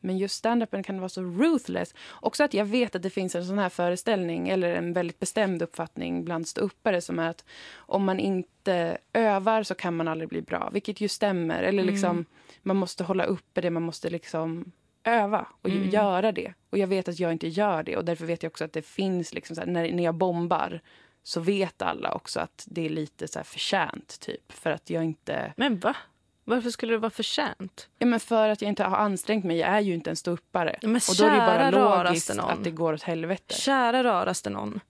[0.00, 1.94] Men just stand-upen kan vara så ruthless.
[2.10, 5.62] Också att jag vet att det finns en sån här föreställning eller en väldigt bestämd
[5.62, 10.42] uppfattning bland ståuppare som är att om man inte övar så kan man aldrig bli
[10.42, 10.70] bra.
[10.72, 11.62] Vilket ju stämmer.
[11.62, 12.24] Eller liksom,
[12.62, 14.72] man måste hålla uppe det, man måste liksom
[15.04, 16.54] öva och ju- göra det.
[16.70, 18.82] Och jag vet att jag inte gör det och därför vet jag också att det
[18.82, 20.80] finns liksom här, när, när jag bombar
[21.22, 24.52] så vet alla också att det är lite så här förtjänt typ.
[24.52, 25.52] För att jag inte...
[25.56, 25.96] Men va?
[26.44, 27.88] Varför skulle det vara förtjänt?
[27.98, 29.56] Ja, men för att jag inte har ansträngt mig.
[29.56, 30.78] Jag är ju inte en ståuppare.
[30.82, 31.70] Men Och då är det bara
[32.04, 33.54] logiskt att det går åt helvete.
[33.54, 34.80] Kära raraste någon.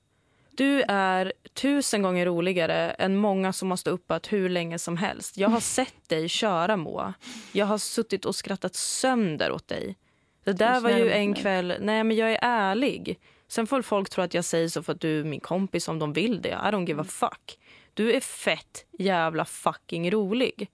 [0.51, 5.37] Du är tusen gånger roligare än många som har stått uppat hur länge som helst.
[5.37, 7.15] Jag har sett dig köra, Moa.
[7.53, 9.97] Jag har suttit och skrattat sönder åt dig.
[10.45, 11.75] Det där var ju en kväll...
[11.81, 13.19] Nej, men jag är ärlig.
[13.49, 15.99] Sen får folk tro att jag säger så för att du är min kompis om
[15.99, 16.49] de vill det.
[16.49, 17.59] I don't give a fuck.
[17.95, 20.69] Du är fett jävla fucking rolig.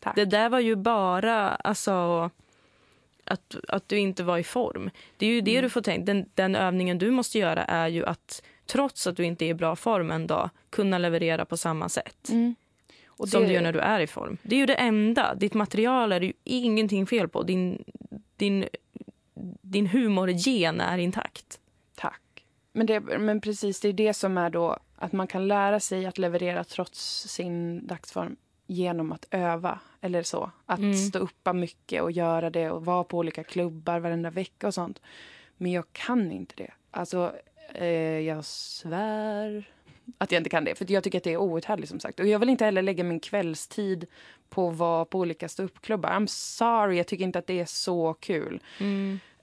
[0.00, 0.16] Tack.
[0.16, 2.30] Det där var ju bara alltså,
[3.24, 4.90] att, att du inte var i form.
[5.16, 6.04] Det är ju det du får tänka.
[6.12, 9.54] Den, den övningen du måste göra är ju att trots att du inte är i
[9.54, 12.54] bra form en dag kunna leverera på samma sätt Mm.
[13.16, 14.36] Och som det- du gör när du är i form.
[14.42, 15.34] Det är ju det enda.
[15.34, 17.42] Ditt material är det ju ingenting fel på.
[17.42, 17.84] Din,
[18.36, 18.68] din
[19.62, 21.60] din humorgen är intakt.
[21.94, 22.46] Tack.
[22.72, 26.06] Men, det, men precis, det är det som är då att man kan lära sig
[26.06, 29.78] att leverera trots sin dagsform genom att öva.
[30.00, 30.50] Eller så.
[30.66, 30.94] Att Mm.
[30.94, 35.00] stå uppa mycket och göra det och vara på olika klubbar varenda vecka och sånt.
[35.56, 36.70] Men jag kan inte det.
[36.90, 37.34] Alltså,
[37.74, 37.86] eh,
[38.20, 39.70] jag svär
[40.18, 40.74] att jag inte kan det.
[40.74, 42.20] För jag tycker att det är outhärdligt som sagt.
[42.20, 44.06] Och jag vill inte heller lägga min kvällstid
[44.54, 46.10] på att vara på olika ståuppklubbar.
[46.10, 48.60] I'm sorry, jag tycker inte att det är så kul.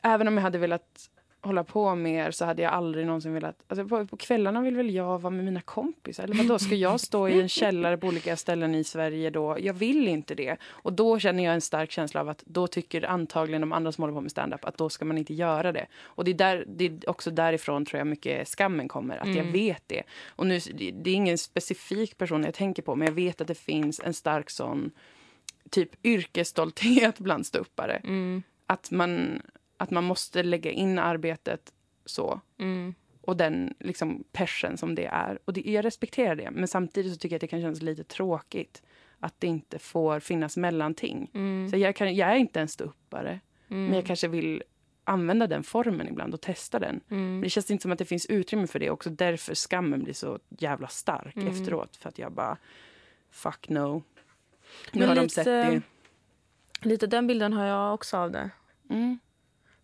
[0.02, 1.10] Även om jag hade velat
[1.41, 3.56] hålla på mer så hade jag aldrig någonsin velat...
[3.67, 6.23] Alltså på, på kvällarna vill väl jag vara med mina kompisar.
[6.23, 9.58] Eller vadå, ska jag stå i en källare på olika ställen i Sverige då?
[9.60, 10.58] Jag vill inte det.
[10.63, 14.01] Och då känner jag en stark känsla av att då tycker antagligen de andra som
[14.01, 15.88] håller på med stand-up att då ska man inte göra det.
[16.04, 19.17] Och det är, där, det är också därifrån tror jag mycket skammen kommer.
[19.17, 20.04] Att jag vet det.
[20.27, 23.47] Och nu, det det är ingen specifik person jag tänker på men jag vet att
[23.47, 24.91] det finns en stark sån
[25.69, 27.95] typ yrkesstolthet bland ståuppare.
[28.04, 28.43] Mm.
[28.65, 29.41] Att man,
[29.82, 31.74] att man måste lägga in arbetet
[32.06, 32.41] så.
[32.60, 32.94] Mm.
[33.22, 35.39] Och den liksom passion som det är.
[35.46, 36.52] Och det, jag respekterar det.
[36.52, 38.82] Men samtidigt så tycker jag att det kan kännas lite tråkigt.
[39.20, 41.32] Att det inte får finnas mellanting.
[41.34, 41.70] Mm.
[41.70, 43.39] Så jag, kan, jag är inte en ståuppare.
[43.67, 44.63] Men jag kanske vill
[45.04, 47.02] använda den formen ibland och testa den.
[47.10, 47.32] Mm.
[47.32, 48.89] Men det känns inte som att det finns utrymme för det.
[48.89, 51.48] Också därför skammen blir så jävla stark Mm.
[51.48, 51.96] efteråt.
[51.98, 52.58] För att jag bara,
[53.32, 54.04] fuck no.
[54.91, 55.82] Nu Men har de lite- sett det.
[56.82, 58.50] Lite den bilden har jag också av det.
[58.89, 59.20] Mm.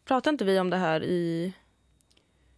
[0.08, 1.54] Pratar inte vi om det här i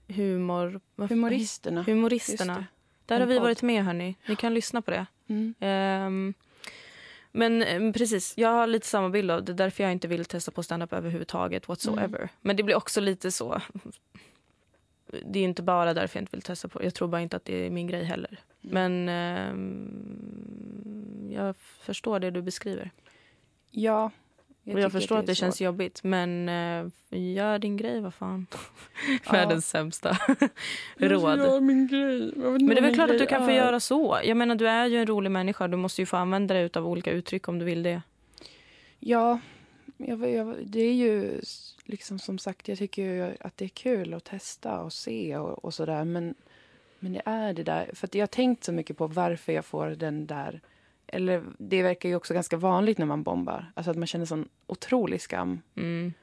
[0.08, 0.82] humor...
[0.96, 1.84] Humoristerna.
[1.84, 2.66] Humoristerna.
[3.06, 4.16] Där har vi varit med, hörni.
[4.28, 5.06] Ni kan lyssna på det.
[5.28, 5.54] Mm.
[5.60, 6.34] Ehm,
[7.32, 9.52] men eh, precis, jag har lite samma bild av det.
[9.52, 11.68] är därför jag inte vill testa på stand-up överhuvudtaget.
[11.68, 12.30] Whatsoever.
[12.42, 13.62] Men det blir också lite så...
[15.24, 17.46] Det är inte bara därför jag inte vill testa på Jag tror bara inte att
[17.46, 18.40] det är min grej heller.
[18.62, 19.90] Men ehm,
[21.32, 22.92] jag förstår det du beskriver.
[23.72, 24.12] Ja.
[24.74, 25.66] Och jag tycker förstår att det, är känns svårt.
[25.66, 26.04] jobbigt.
[26.04, 26.92] Men uh,
[27.36, 28.48] gör din grej, vad fan.
[29.26, 29.32] Ja.
[29.32, 30.18] Världens sämsta
[30.98, 31.38] Jag råd.
[31.38, 32.34] gör min grej.
[32.36, 33.56] Jag Men det är väl klart att du kan få är.
[33.56, 34.20] göra så.
[34.24, 35.68] Jag menar, du är ju en rolig människa.
[35.68, 38.02] Du måste ju få använda dig av olika uttryck om du vill det.
[39.00, 39.40] Ja,
[39.98, 41.42] jag, jag, det är ju
[41.86, 45.66] liksom som sagt, jag tycker ju att det är kul att testa och se och,
[45.66, 46.04] och sådär.
[46.04, 46.36] Men,
[47.00, 49.66] men det är det där, för att jag har tänkt så mycket på varför jag
[49.66, 50.62] får den där,
[51.14, 54.50] eller det verkar ju också ganska vanligt när man bombar, alltså att man känner sån
[54.68, 55.62] otrolig skam.
[55.78, 56.14] Mm,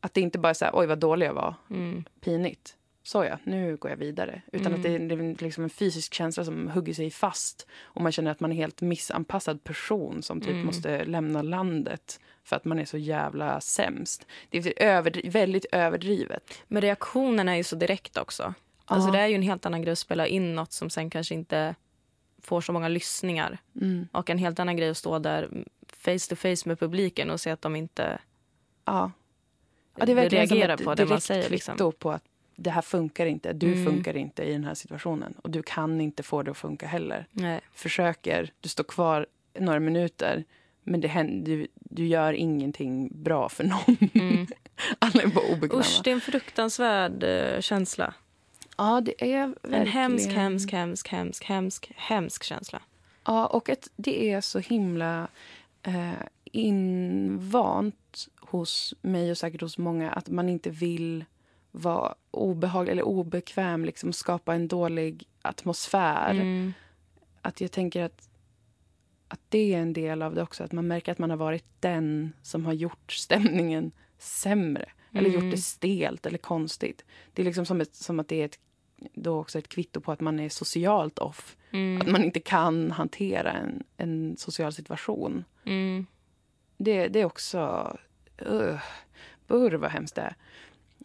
[0.00, 2.76] Att det inte bara är så här, oj vad dålig jag var, mm, pinigt.
[3.02, 4.42] Så ja, nu går jag vidare.
[4.52, 7.66] Utan att det, är- det är liksom en fysisk känsla som hugger sig fast.
[7.82, 10.66] Och man känner att man är en helt missanpassad person som typ Mm.
[10.66, 14.26] måste lämna landet för att man är så jävla sämst.
[14.50, 16.62] Det är överdri- väldigt överdrivet.
[16.68, 18.54] Men reaktionen är ju så direkt också.
[18.84, 21.34] Alltså det är ju en helt annan grej att spela in något som sen kanske
[21.34, 21.74] inte
[22.44, 23.58] får så många lyssningar.
[23.80, 24.08] Mm.
[24.12, 27.50] Och en helt annan grej att stå där face to face med publiken och se
[27.50, 28.18] att de inte
[28.84, 29.10] Ja.
[29.96, 31.50] ja, det är verkligen som reagerar ett på det man säger.
[31.50, 31.92] Liksom.
[31.98, 32.22] på att
[32.56, 33.52] det här funkar inte.
[33.52, 33.84] Du Mm.
[33.84, 35.34] funkar inte i den här situationen.
[35.42, 37.26] Och du kan inte få det att funka heller.
[37.30, 37.60] Nej.
[37.74, 39.26] Försöker, du står kvar
[39.58, 40.44] några minuter
[40.82, 43.96] men det händer, du, du gör ingenting bra för någon.
[44.14, 44.46] Mm.
[44.98, 45.80] Alla är bara obekväma.
[45.80, 48.14] Usch, det är en fruktansvärd eh, känsla.
[48.76, 49.80] Ja, det är verkligen...
[49.80, 52.82] En hemsk, hemsk, hemsk, hemsk, hemsk, hemsk känsla.
[53.24, 55.28] Ja, och ett, det är så himla
[55.82, 56.12] eh,
[56.44, 61.24] invant hos mig och säkert hos många att man inte vill
[61.70, 66.30] vara obehaglig eller obekväm, liksom skapa en dålig atmosfär.
[66.30, 66.72] Mm.
[67.42, 68.28] Att jag tänker att,
[69.28, 70.64] att det är en del av det också.
[70.64, 74.88] Att man märker att man har varit den som har gjort stämningen sämre.
[75.14, 75.42] Eller Mm.
[75.42, 77.04] gjort det stelt eller konstigt.
[77.32, 78.58] Det är liksom som, ett, som att det är ett,
[79.14, 81.56] då också ett kvitto på att man är socialt off.
[81.70, 82.00] Mm.
[82.00, 85.44] Att man inte kan hantera en, en social situation.
[85.64, 86.06] Mm.
[86.76, 87.96] Det, det är också...
[88.50, 88.78] Uh,
[89.46, 90.34] burr vad hemskt det är.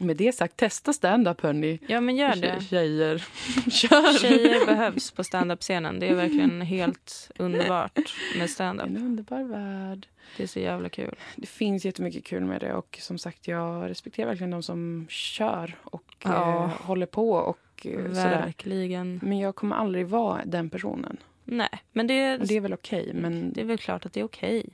[0.01, 1.79] Med det sagt, testa stand-up hörni.
[1.87, 2.61] Ja, men gör det.
[2.69, 3.17] Tjejer,
[3.71, 4.19] kör!
[4.19, 5.99] Tjejer behövs på stand-up-scenen.
[5.99, 7.99] Det är verkligen helt underbart
[8.37, 8.87] med stand-up.
[8.87, 10.07] En underbar värld.
[10.37, 11.15] Det är så jävla kul.
[11.35, 15.75] Det finns jättemycket kul med det och som sagt jag respekterar verkligen de som kör
[15.83, 16.63] och Ja.
[16.63, 18.41] eh, håller på och eh, sådär.
[18.45, 19.19] Verkligen.
[19.23, 21.17] Men jag kommer aldrig vara den personen.
[21.45, 24.19] Nej, men det, Och det är väl okej, men det är väl klart att det
[24.19, 24.65] är okej.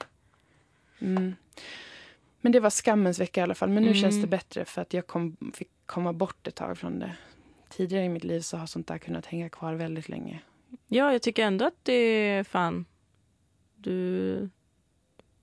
[0.99, 1.35] Mm.
[2.45, 3.69] Men det var skammens vecka i alla fall.
[3.69, 4.01] Men nu Mm.
[4.01, 7.11] känns det bättre för att jag kom, fick komma bort ett tag från det.
[7.69, 10.39] Tidigare i mitt liv så har sånt där kunnat hänga kvar väldigt länge.
[10.87, 12.85] Ja, jag tycker ändå att det är fan...
[13.75, 14.49] Du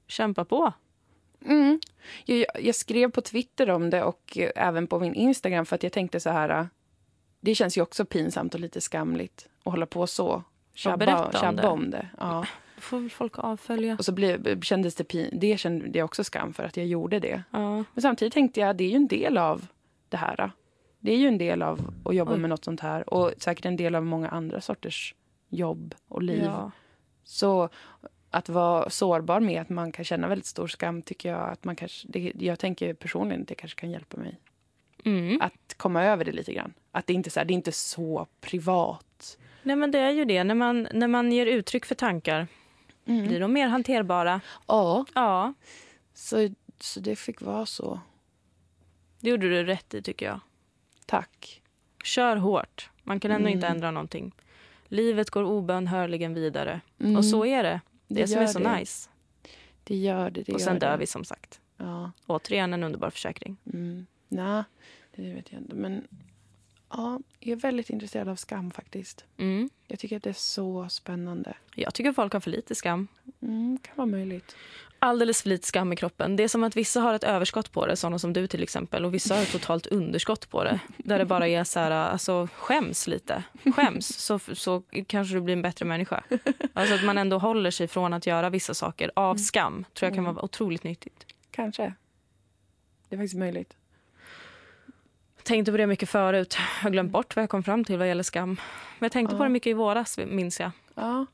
[0.07, 0.73] kämpar på.
[1.47, 1.81] Mm.
[2.25, 5.83] Jag, jag- skrev på Twitter om det och eh, även på min Instagram för att
[5.83, 6.49] jag tänkte så här.
[6.61, 6.67] eh,
[7.41, 10.43] Det känns ju också pinsamt och lite skamligt att hålla på så.
[10.85, 11.69] berätta om tjabba det.
[11.69, 12.09] om det.
[12.19, 12.47] Ja.
[12.83, 13.97] Får väl folk avfölja.
[13.99, 17.19] Och så blev, kändes det pin, det kände jag också skam för att jag gjorde
[17.19, 17.43] det.
[17.51, 17.85] Ja.
[17.95, 19.67] Men samtidigt tänkte jag det är ju en del av
[20.09, 20.51] det här.
[21.01, 22.39] Det är ju en del av att jobba Oj.
[22.39, 25.15] med något sånt här och säkert en del av många andra sorters
[25.49, 26.43] jobb och liv.
[26.45, 26.71] Ja.
[27.25, 27.69] Så
[28.31, 31.77] att vara sårbar med att man kan känna väldigt stor skam tycker jag att man
[31.77, 34.41] kanske, det, jag tänker personligen att det kanske kan hjälpa mig
[35.05, 35.41] Mm.
[35.41, 36.73] att komma över det lite grann.
[36.93, 39.39] Att det inte så, här, det är inte så privat.
[39.63, 40.45] Nej, men det är ju det.
[40.45, 42.47] När man, när man ger uttryck för tankar
[43.05, 44.41] blir de mer hanterbara.
[44.67, 45.55] Ja, Ja,
[46.15, 46.49] så,
[46.81, 48.01] så det fick vara så.
[49.21, 50.41] det gjorde du rätt i tycker jag.
[51.07, 51.63] Tack.
[52.05, 52.91] Kör hårt.
[53.03, 53.77] Man kan ändå inte Mm.
[53.77, 54.33] ändra någonting.
[54.89, 56.81] Livet går obönhörligen vidare.
[57.01, 57.17] Mm.
[57.17, 57.81] Och så är det.
[58.09, 58.77] Det, Det som är så det.
[58.79, 59.11] nice.
[59.85, 60.43] Det gör det.
[60.43, 61.61] det och sen dör vi som sagt.
[61.77, 62.11] Ja.
[62.27, 63.57] Återigen en underbar försäkring.
[63.73, 64.07] Mm.
[64.29, 64.63] Nej,
[65.17, 65.75] det vet jag inte.
[65.75, 66.09] Men
[66.93, 69.25] ja, jag är väldigt intresserad av skam faktiskt.
[69.37, 69.71] Mm.
[69.87, 71.55] Jag tycker att det är så spännande.
[71.75, 73.09] Jag tycker folk har för lite skam.
[73.43, 74.57] Mm, kan vara möjligt.
[74.99, 76.37] Alldeles för lite skam i kroppen.
[76.37, 79.05] Det är som att vissa har ett överskott på det, såna som du till exempel.
[79.05, 80.81] Och vissa har ett totalt underskott på det.
[80.97, 83.43] Där det bara är så här, alltså skäms lite.
[83.77, 86.25] Skäms, så, så kanske du blir en bättre människa.
[86.73, 89.85] Alltså att man ändå håller sig från att göra vissa saker av skam.
[89.95, 91.27] Tror jag kan vara otroligt nyttigt.
[91.51, 91.95] Kanske.
[93.09, 93.77] Det är faktiskt möjligt.
[95.45, 96.57] Tänkte på det mycket förut.
[96.59, 98.49] Jag har glömt bort vad jag kom fram till vad gäller skam.
[98.99, 99.45] Men jag tänkte på Ja.
[99.45, 100.71] det mycket i våras, minns jag.
[100.95, 101.27] Ja.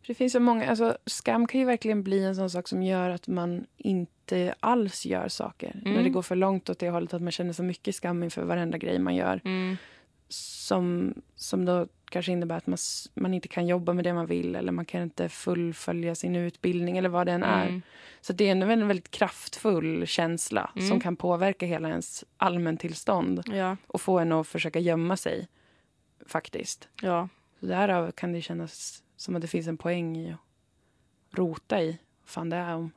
[0.00, 2.82] För det finns så många, alltså, skam kan ju verkligen bli en sån sak som
[2.82, 5.80] gör att man inte alls gör saker.
[5.84, 5.92] Mm.
[5.94, 8.42] När det går för långt åt det hållet att man känner så mycket skam inför
[8.42, 9.40] varenda grej man gör.
[9.44, 9.76] Mm.
[10.28, 12.78] Som, som då kanske innebär att man,
[13.14, 16.98] man inte kan jobba med det man vill eller man kan inte fullfölja sin utbildning
[16.98, 17.66] eller vad det än är.
[17.68, 17.82] Mm.
[18.20, 20.88] Så det är en väldigt, väldigt kraftfull känsla Mm.
[20.88, 25.48] som kan påverka hela ens allmäntillstånd Ja, och få en att försöka gömma sig,
[26.26, 26.88] faktiskt.
[27.02, 27.28] ja.
[27.60, 30.38] Så därav kan det kännas som att det finns en poäng i att
[31.38, 31.86] rota i
[32.22, 32.90] vad fan det är om.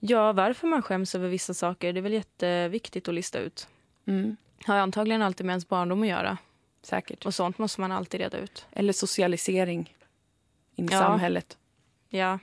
[0.00, 3.68] ja, varför man skäms över vissa saker det är väl jätteviktigt att lista ut.
[4.06, 6.38] Mm, Har antagligen alltid med ens barndom att göra.
[6.82, 7.26] säkert.
[7.26, 8.66] Och sånt måste man alltid reda ut.
[8.72, 9.94] Eller socialisering
[10.76, 10.98] in i Ja.
[10.98, 11.58] samhället.
[12.08, 12.38] Ja,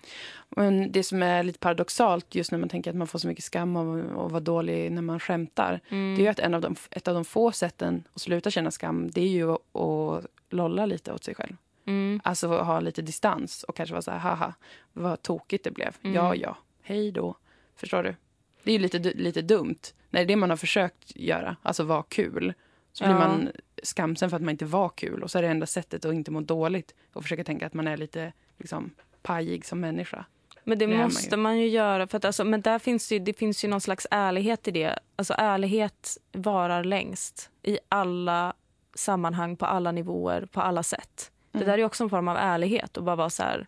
[0.50, 3.44] Men det som är lite paradoxalt just när man tänker att man får så mycket
[3.44, 5.80] skam av att vara dålig när man skämtar.
[5.90, 6.16] mm.
[6.16, 8.72] Det är ju att en av de, ett av de få sätten att sluta känna
[8.72, 11.56] skam det är ju att, att lolla lite åt sig själv.
[11.86, 12.22] Mm.
[12.24, 14.54] Alltså ha lite distans och kanske vara så här, haha,
[14.94, 15.96] vad tokigt det blev.
[16.02, 16.16] Mm.
[16.16, 17.36] Ja, ja, hej då.
[17.76, 18.16] Förstår du?
[18.64, 19.80] Det är ju lite, lite dumt.
[20.14, 22.54] När det är det man har försökt göra, alltså vara kul.
[22.92, 23.20] Så blir Ja.
[23.20, 23.52] man
[23.84, 25.24] skamsen för att man inte var kul.
[25.24, 27.88] Och så är det enda sättet att inte må dåligt och försöka tänka att man
[27.88, 30.26] är lite liksom, pajig som människa.
[30.64, 31.42] Men det, Det är man måste ju.
[31.42, 32.08] man ju göra.
[32.08, 34.72] För att alltså, men där finns det, ju- det finns ju någon slags ärlighet i
[34.72, 35.00] det.
[35.16, 38.54] Alltså ärlighet varar längst i alla
[38.96, 41.32] sammanhang, på alla nivåer, på alla sätt.
[41.52, 41.68] Det Mm.
[41.70, 42.98] där är också en form av ärlighet.
[42.98, 43.68] Och bara vara så här...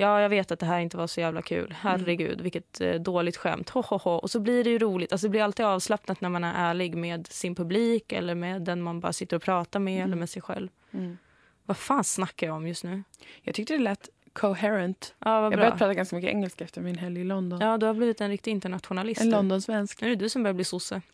[0.00, 1.74] Ja, jag vet att det här inte var så jävla kul.
[1.80, 3.70] Herregud, vilket eh, dåligt skämt.
[3.70, 4.10] Ho, ho, ho.
[4.10, 5.12] Och så blir det ju roligt.
[5.12, 8.82] Alltså, det blir alltid avslappnat när man är ärlig med sin publik eller med den
[8.82, 10.68] man bara sitter och pratar med eller med sig själv.
[10.90, 11.18] Mm.
[11.64, 13.02] Vad fan snackar jag om just nu?
[13.42, 15.14] Jag tyckte det lät coherent.
[15.18, 15.58] Ja, Jag bra.
[15.58, 17.60] började prata ganska mycket engelska efter min helg i London.
[17.60, 19.20] Ja, du har blivit en riktig internationalist.
[19.20, 19.30] en.
[19.30, 20.00] Londonsvensk.
[20.00, 21.02] Nu är det du som börjar bli sosse.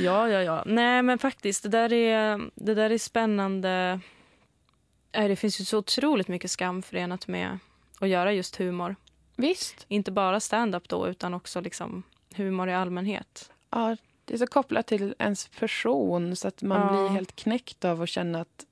[0.00, 0.62] ja, ja, ja.
[0.66, 4.00] Nej, men faktiskt, det där är, det där är spännande.
[5.14, 7.58] Nej, Det finns ju så otroligt mycket skam förenat med
[8.00, 8.96] att göra just humor.
[9.36, 9.84] Visst.
[9.88, 12.02] Inte bara stand-up då, utan också liksom
[12.34, 13.50] humor i allmänhet.
[13.70, 16.92] Ja, det är så kopplat till ens person så att man Ja.
[17.02, 18.66] blir helt knäckt av att känna att,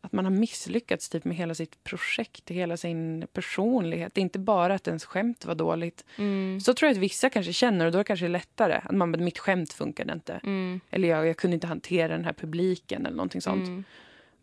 [0.00, 4.14] att man har misslyckats typ med hela sitt projekt, hela sin personlighet.
[4.14, 6.04] Det är inte bara att ens skämt var dåligt.
[6.18, 6.60] Mm.
[6.60, 8.80] Så tror jag att vissa kanske känner och då är det kanske lättare.
[8.84, 10.40] Att man, mitt skämt funkade inte.
[10.42, 10.80] Mm.
[10.90, 13.66] Eller jag, jag kunde inte hantera den här publiken eller någonting sånt.
[13.68, 13.84] Mm.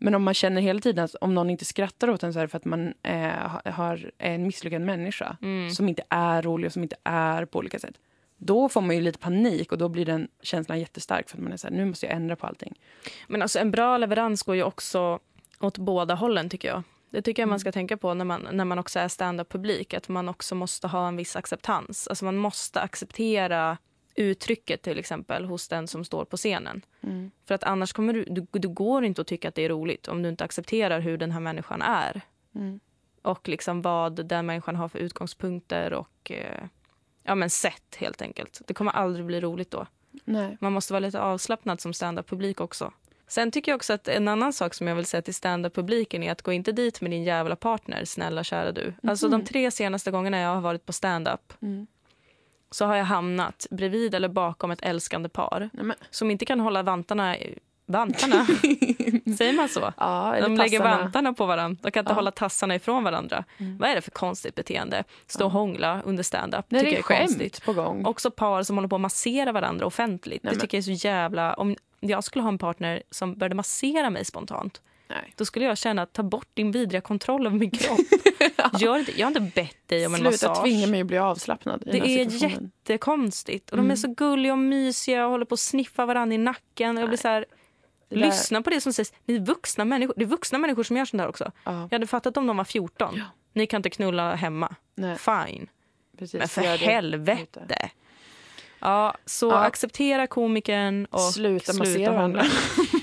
[0.04, 2.42] Men om man känner hela tiden att om någon inte skrattar åt en så är
[2.42, 5.70] det för att man är, har, en misslyckad människa Mm.
[5.70, 7.94] som inte är rolig och som inte är på olika sätt.
[8.36, 11.52] Då får man ju lite panik och då blir den känslan jättestark för att man
[11.52, 12.80] är så här, nu måste jag ändra på allting.
[13.28, 15.18] Men alltså, en bra leverans går ju också
[15.60, 16.82] åt båda hållen, tycker jag.
[17.10, 19.94] Det tycker jag man ska tänka på när man, när man också är stand-up-publik.
[19.94, 22.08] Att man också måste ha en viss acceptans.
[22.08, 23.78] Alltså man måste acceptera
[24.14, 26.84] uttrycket till exempel hos den som står på scenen.
[27.44, 30.08] För att annars kommer du, du, du går inte att tycka att det är roligt
[30.08, 32.20] om du inte accepterar hur den här människan är.
[32.54, 32.80] Mm.
[33.22, 36.64] Och liksom vad den människan har för utgångspunkter och eh,
[37.22, 38.60] ja, men sätt helt enkelt.
[38.66, 39.86] Det kommer aldrig bli roligt då.
[40.24, 40.56] Nej.
[40.60, 42.92] Man måste vara lite avslappnad som stand-up-publik också.
[43.26, 46.32] Sen tycker jag också att en annan sak som jag vill säga till stand-up-publiken är
[46.32, 48.94] att gå inte dit med din jävla partner, snälla kära du.
[49.02, 51.86] Alltså de tre senaste gångerna jag har varit på stand-up Mm.
[52.74, 56.60] Så har jag hamnat bredvid eller bakom ett älskande par Nej, men, som inte kan
[56.60, 57.36] hålla vantarna
[57.86, 58.46] vantarna.
[59.38, 59.92] Säger man så?
[59.98, 60.98] Ja, De lägger tassarna.
[61.02, 61.78] vantarna på varandra.
[61.82, 62.14] De kan inte Ja.
[62.14, 63.44] hålla tassarna ifrån varandra.
[63.78, 65.04] Vad är det för konstigt beteende?
[65.26, 66.68] Stå och hångla under stand-up.
[66.68, 67.64] Tycker det är jag är konstigt.
[67.64, 68.04] på gång.
[68.06, 70.42] Också par som håller på att massera varandra offentligt.
[70.42, 71.54] Nej, det tycker jag är så jävla...
[71.54, 75.32] Om jag skulle ha en partner som började massera mig spontant Nej.
[75.36, 78.00] då skulle jag känna att ta bort din vidriga kontroll över min kropp.
[78.80, 80.62] Gör inte, jag har inte bett dig om en Sluta massage.
[80.64, 83.70] tvinga mig att bli avslappnad Det är jättekonstigt.
[83.70, 83.88] Och Mm.
[83.88, 86.96] de är så gulliga och mysiga och håller på att sniffa varandra i nacken.
[86.96, 87.44] Och jag blir så här,
[88.08, 89.12] Det lyssna på det som sägs.
[89.24, 90.14] Ni vuxna människor.
[90.16, 91.52] Det är vuxna människor som gör sånt där också.
[91.64, 93.14] Ja, Jag hade fattat om de var 14.
[93.18, 93.24] Ja.
[93.52, 94.74] Ni kan inte knulla hemma.
[94.94, 95.66] nej, Fine.
[96.18, 96.38] precis.
[96.38, 97.60] Men för det helvete.
[97.64, 97.90] ute.
[98.78, 99.58] Ja, så Ja.
[99.64, 102.44] acceptera komikern och Sluta massera varandra.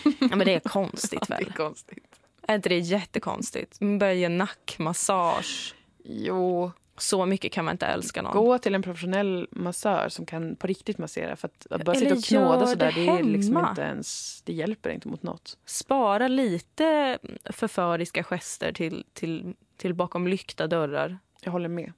[0.03, 1.47] Ja, men det är konstigt Det väl?
[1.47, 2.19] är konstigt.
[2.47, 3.81] Är inte det jättekonstigt?
[3.81, 5.75] Man börjar ge nackmassage.
[6.03, 8.31] Jo, Så mycket kan man inte älska någon.
[8.33, 11.35] gå till en professionell massör som kan på riktigt massera.
[11.35, 13.81] För att, att bara Eller sitta och knåda gör sådär, det det, är liksom inte
[13.81, 15.57] ens, det hjälper inte mot något.
[15.65, 21.17] Spara lite förföriska gester till, till, till bakom lyckta dörrar.
[21.41, 21.93] Jag håller med.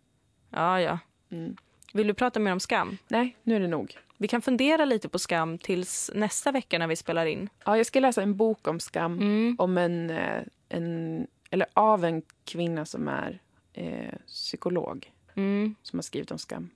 [0.50, 1.00] Ja, ja.
[1.32, 1.58] Mm.
[1.96, 2.98] Vill du prata mer om skam?
[3.08, 3.98] Nej, nu är det nog.
[4.18, 7.50] Vi kan fundera lite på skam tills nästa vecka när vi spelar in.
[7.66, 9.14] Ja, jag ska läsa en bok om skam.
[9.18, 9.56] Mm.
[9.60, 13.40] Om en, eh, en, eller av en kvinna som är
[13.74, 15.12] eh, psykolog.
[15.36, 15.76] Mm.
[15.84, 16.70] Som har skrivit om skam.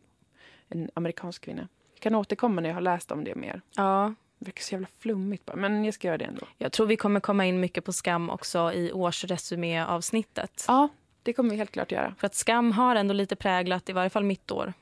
[0.69, 1.67] En amerikansk kvinna.
[1.93, 3.61] Jag kan återkomma när jag har läst om det mer.
[3.75, 6.47] Ja, Det verkar så jävla flummigt bara, men jag ska göra det ändå.
[6.57, 10.65] jag tror vi kommer komma in mycket på skam också i årsresumé-avsnittet.
[10.67, 10.87] Ja,
[11.23, 12.15] det kommer vi helt klart göra.
[12.19, 14.73] För att skam har ändå lite präglat i varje fall mitt år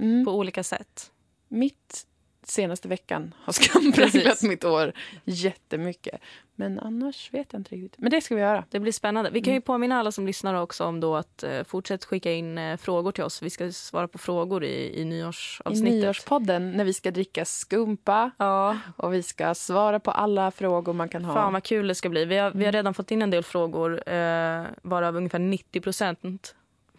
[0.00, 0.24] Mm.
[0.24, 1.10] på olika sätt.
[1.48, 2.06] Mitt
[2.46, 4.92] senaste veckan har skam präglat mitt år
[5.24, 6.20] jättemycket.
[6.54, 7.94] Men annars vet jag inte riktigt.
[7.98, 8.64] Men det ska vi göra.
[8.70, 9.30] Det blir spännande.
[9.30, 9.54] Vi kan Mm.
[9.56, 13.12] ju påminna alla som lyssnar också om då att eh, fortsätt skicka in eh, frågor
[13.12, 13.42] till oss.
[13.42, 15.92] Vi ska svara på frågor i, i I nyårsavsnittet.
[16.02, 21.08] nyårspodden när vi ska dricka skumpa Ja, och vi ska svara på alla frågor man
[21.08, 21.34] kan ha.
[21.34, 22.24] fan vad kul det ska bli.
[22.24, 22.72] Vi har, vi har Mm.
[22.72, 26.54] redan fått in en del frågor eh, varav ungefär 90 procent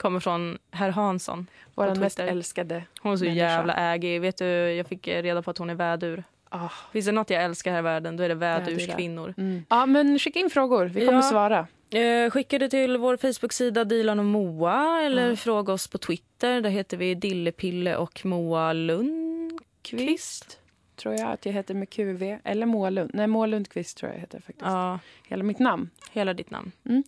[0.00, 1.46] kommer från herr Hansson.
[1.74, 2.82] Vår mest älskade.
[3.00, 3.40] Hon är så Människa.
[3.44, 4.20] jävla ägig.
[4.20, 6.24] Vet du, jag fick reda på att hon är vädur.
[6.48, 9.34] Ah, Finns det något jag älskar här i världen då är det vädurskvinnor.
[9.38, 9.64] mm.
[9.68, 10.84] Ja, men skicka in frågor.
[10.86, 11.22] Vi kommer Ja.
[11.22, 11.66] svara.
[11.90, 15.36] Eh, skicka det till vår Facebook-sida Dilan och Moa eller Ja.
[15.36, 16.60] fråga oss på Twitter.
[16.60, 20.58] Där heter vi Dillepille och Moa Lundqvist.
[20.96, 22.38] Tror jag att jag heter med QV.
[22.44, 23.10] Eller Moa Lund.
[23.14, 24.60] Nej, Moa Lundqvist tror jag heter faktiskt.
[24.66, 24.98] Ja,
[25.28, 25.90] Hela mitt namn.
[26.12, 26.72] hela ditt namn.
[26.84, 27.02] Mm.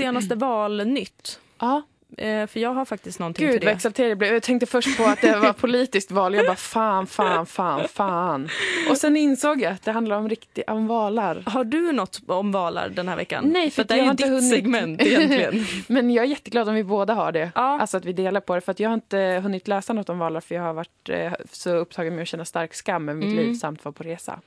[0.00, 1.40] Senaste valnytt.
[1.58, 1.82] Ja,
[2.18, 3.76] Eh, för jag har faktiskt någonting Gud till vad det.
[3.76, 4.32] exalterad jag blev.
[4.32, 6.34] Jag tänkte först på att det var politiskt val.
[6.34, 8.48] Jag bara fan, fan, fan, fan.
[8.90, 11.42] Och sen insåg jag att det handlar om riktiga om valar.
[11.46, 13.44] Har du något om valar den här veckan?
[13.44, 14.50] Nej, för att det är ju inte ditt hunnit.
[14.50, 15.64] segment egentligen.
[15.88, 17.52] Men jag är jätteglad om vi båda har det.
[17.54, 17.80] Ja.
[17.80, 18.60] Alltså att vi delar på det.
[18.60, 21.32] För att jag har inte hunnit läsa något om valar för jag har varit eh,
[21.52, 23.46] så upptagen med att känna stark skam över mitt Mm.
[23.46, 24.40] liv samt vara på resa.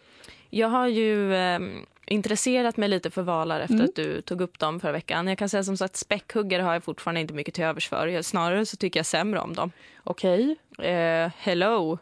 [0.56, 1.60] Jag har ju eh,
[2.08, 3.86] intresserat mig lite för valar efter Mm.
[3.86, 5.28] att du tog upp dem förra veckan.
[5.28, 8.22] Jag kan säga som sagt späckhuggare har jag fortfarande inte mycket till övers för.
[8.22, 9.72] Snarare så tycker jag sämre om dem.
[10.04, 10.56] Okej.
[10.80, 11.98] Eh, hello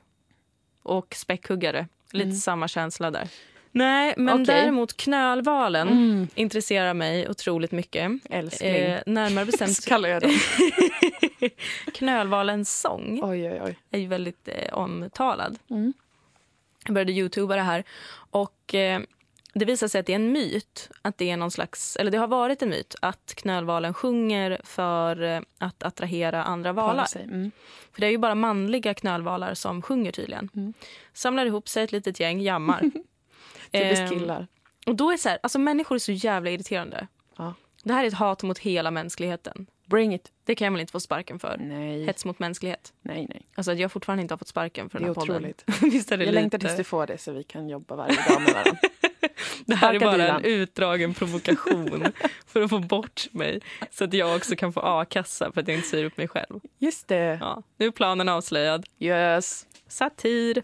[0.83, 1.87] och späckhuggare.
[2.11, 2.37] Lite Mm.
[2.37, 3.27] samma känsla där.
[3.71, 4.45] Nej, men Okej.
[4.45, 6.27] däremot knölvalen Mm.
[6.35, 8.11] intresserar mig otroligt mycket.
[8.29, 8.71] Älskling.
[8.75, 10.31] Eh, närmare bestämt kallar jag dem.
[11.93, 13.77] knölvalens sång Oj, oj, oj.
[13.91, 15.57] är ju väldigt eh, omtalad.
[15.69, 15.93] Mm.
[16.85, 17.83] Jag började youtuba det här
[18.31, 19.01] och eh,
[19.53, 22.17] det visar sig att det är en myt, att det är någon slags, eller det
[22.17, 27.07] har varit en myt att knölvalen sjunger för eh, att attrahera andra valar.
[27.15, 27.51] Mm.
[27.93, 30.49] För det är ju bara manliga knölvalar som sjunger tydligen.
[30.55, 30.73] Mm.
[31.13, 32.79] Samlar ihop sig ett litet gäng, jammar.
[33.71, 34.47] Typiskt Ehm, killar.
[34.85, 37.07] Och då är så här, alltså människor är så jävla irriterande.
[37.37, 37.53] Ja.
[37.83, 39.67] Det här är ett hat mot hela mänskligheten.
[39.91, 40.31] Bring it.
[40.45, 41.57] Det kan jag väl inte få sparken för.
[41.59, 42.93] Nej, Hets mot mänsklighet.
[43.01, 43.41] nej, nej.
[43.55, 45.35] Alltså jag fortfarande inte har fått sparken för den är här podden.
[45.35, 45.63] otroligt.
[45.81, 46.41] Visst är det Jag lite...
[46.41, 48.77] längtar tills du får det så vi kan jobba varje dag med varandra.
[49.65, 50.35] Det här är Sparka bara Dilan.
[50.37, 52.05] en utdragen provokation
[52.47, 53.61] för att få bort mig
[53.91, 56.59] så att jag också kan få a-kassa för att jag inte säger upp mig själv.
[56.79, 57.37] Just det.
[57.41, 58.85] Ja, nu är planen avslöjad.
[58.99, 59.65] Yes.
[59.87, 60.63] Satir.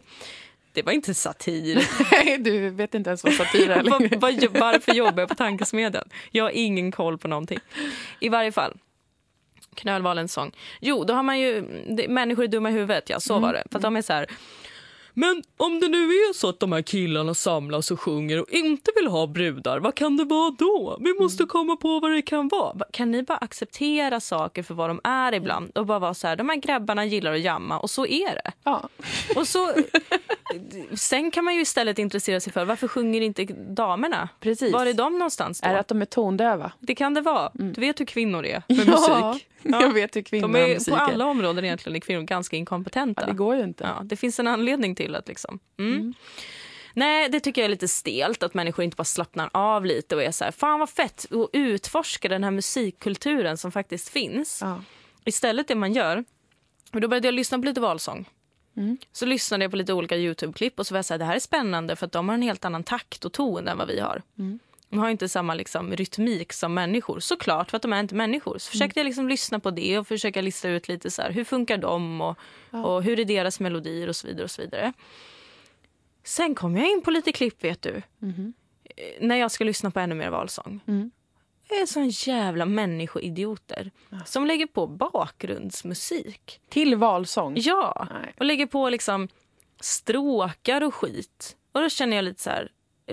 [0.73, 1.88] Det var inte satir.
[2.11, 4.17] Nej, du vet inte ens vad satir är längre.
[4.17, 6.09] vad- varför jobbar jag på tankesmedjan?
[6.32, 7.59] Jag har ingen koll på någonting.
[8.19, 8.78] I varje fall.
[9.78, 10.51] Knölvalens sång.
[10.80, 11.61] Jo, då har man ju...
[11.97, 13.19] Det, människor är dumma i huvudet, ja.
[13.19, 13.63] Så var det.
[13.71, 14.28] För att de är så här...
[15.20, 18.91] Men om det nu är så att de här killarna samlas och sjunger och inte
[18.95, 20.97] vill ha brudar, vad kan det vara då?
[20.99, 22.74] Vi måste komma på vad det kan vara.
[22.74, 26.28] Va- Kan ni bara acceptera saker för vad de är ibland och bara vara så
[26.28, 28.51] här, de här grabbarna gillar att jamma och så är det.
[28.63, 28.89] Ja.
[29.36, 29.74] Och så...
[30.97, 34.30] Sen kan man ju istället intressera sig för varför sjunger inte damerna?
[34.39, 34.74] Precis.
[34.74, 35.68] Var är de någonstans då?
[35.70, 36.72] Är det att de är tondöva?
[36.80, 37.51] Det kan det vara.
[37.53, 39.47] Du vet hur kvinnor är med Ja, musik.
[39.63, 41.13] jag vet hur kvinnor De är musik på är.
[41.13, 43.22] alla områden egentligen är kvinnor ganska inkompetenta.
[43.22, 43.84] Ja, det går ju inte.
[43.84, 45.60] Ja, det finns en anledning till att liksom...
[45.80, 46.14] Mm.
[46.93, 50.24] Nej, det tycker jag är lite stelt att människor inte bara slappnar av lite och
[50.24, 54.60] är så här, fan vad fett och utforska den här musikkulturen som faktiskt finns.
[54.62, 54.82] Ja.
[55.26, 56.26] Istället det man gör,
[56.93, 58.30] och då började jag lyssna på lite valsång.
[58.78, 58.97] Mm.
[59.12, 61.36] Så lyssnade jag på lite olika Youtube-klipp och så var jag så här, det här
[61.36, 63.99] är spännande för att de har en helt annan takt och ton än vad vi
[63.99, 64.22] har.
[64.39, 64.60] Mm.
[64.90, 68.58] De har inte samma liksom, rytmik som människor, såklart för att de är inte människor.
[68.58, 71.44] Så försökte jag liksom lyssna på det och försöka lista ut lite så här, hur
[71.44, 72.38] funkar de och,
[72.72, 74.44] och hur är deras melodier och så vidare.
[74.44, 74.94] och så vidare.
[76.24, 77.96] Sen kom jag in på lite klipp vet du.
[77.96, 80.80] Eh, När jag ska lyssna på ännu mer valsång.
[80.88, 81.12] Mm.
[81.70, 83.92] Det är sån jävla människoidioter
[84.26, 86.62] som lägger på bakgrundsmusik.
[86.70, 87.54] Till valsång?
[87.58, 88.34] Ja, Nej.
[88.38, 89.28] och lägger på liksom
[89.80, 91.58] stråkar och skit.
[91.72, 92.72] Och då känner jag lite så här,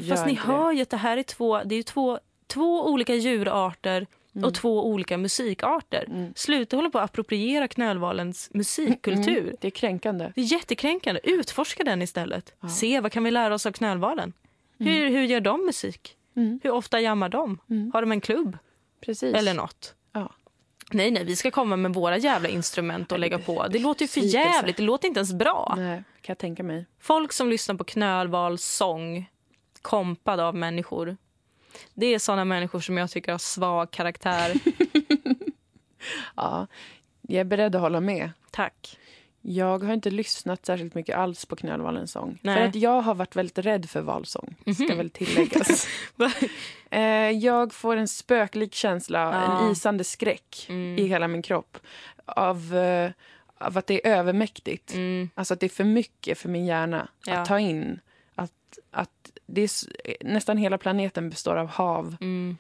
[0.08, 4.06] fast ni hör ju att det här är två, det är två, två olika djurarter
[4.36, 4.44] Mm.
[4.48, 6.32] och två olika musikarter.
[6.36, 9.38] Sluta hålla på att appropriera knölvalens musikkultur.
[9.42, 9.56] Mm.
[9.60, 10.32] Det är kränkande.
[10.34, 11.20] Det är jättekränkande.
[11.24, 12.52] Utforska den istället.
[12.70, 14.32] Se vad kan vi lära oss av knölvalen.
[14.78, 16.16] Hur, hur gör de musik?
[16.36, 16.60] Mm.
[16.62, 17.58] Hur ofta jammar de?
[17.92, 18.58] Har de en klubb
[19.00, 19.34] Precis.
[19.34, 19.94] eller något?
[20.12, 20.30] Ja.
[20.92, 23.66] Nej, nej, vi ska komma med våra jävla instrument och lägga på.
[23.70, 24.76] Det låter ju för jävligt.
[24.76, 25.74] Det låter inte ens bra.
[25.76, 26.86] Nej, kan jag tänka mig.
[27.00, 29.30] Folk som lyssnar på knölvals sång
[29.84, 31.16] kompad av människor.
[31.94, 34.52] Det är såna människor som jag tycker har svag karaktär.
[36.36, 36.66] Ja,
[37.22, 38.30] jag är beredd att hålla med.
[38.50, 38.98] Tack.
[39.40, 42.38] Jag har inte lyssnat särskilt mycket alls på Knölvalens sång.
[42.42, 42.54] Nej.
[42.54, 42.62] Mhm.
[42.62, 45.86] För att jag har varit väldigt rädd för valsång, ska väl tilläggas.
[46.90, 49.64] eh, jag får en spöklik känsla, Ja.
[49.66, 50.98] en isande skräck Mm.
[50.98, 51.78] i hela min kropp
[52.24, 53.10] av, eh,
[53.58, 54.94] av att det är övermäktigt.
[54.94, 55.30] Mm.
[55.34, 57.32] Alltså att det är för mycket för min hjärna Ja.
[57.34, 58.00] att ta in.
[58.34, 59.10] Att, att
[59.46, 59.88] det är, s-
[60.20, 62.56] nästan hela planeten består av hav Mm.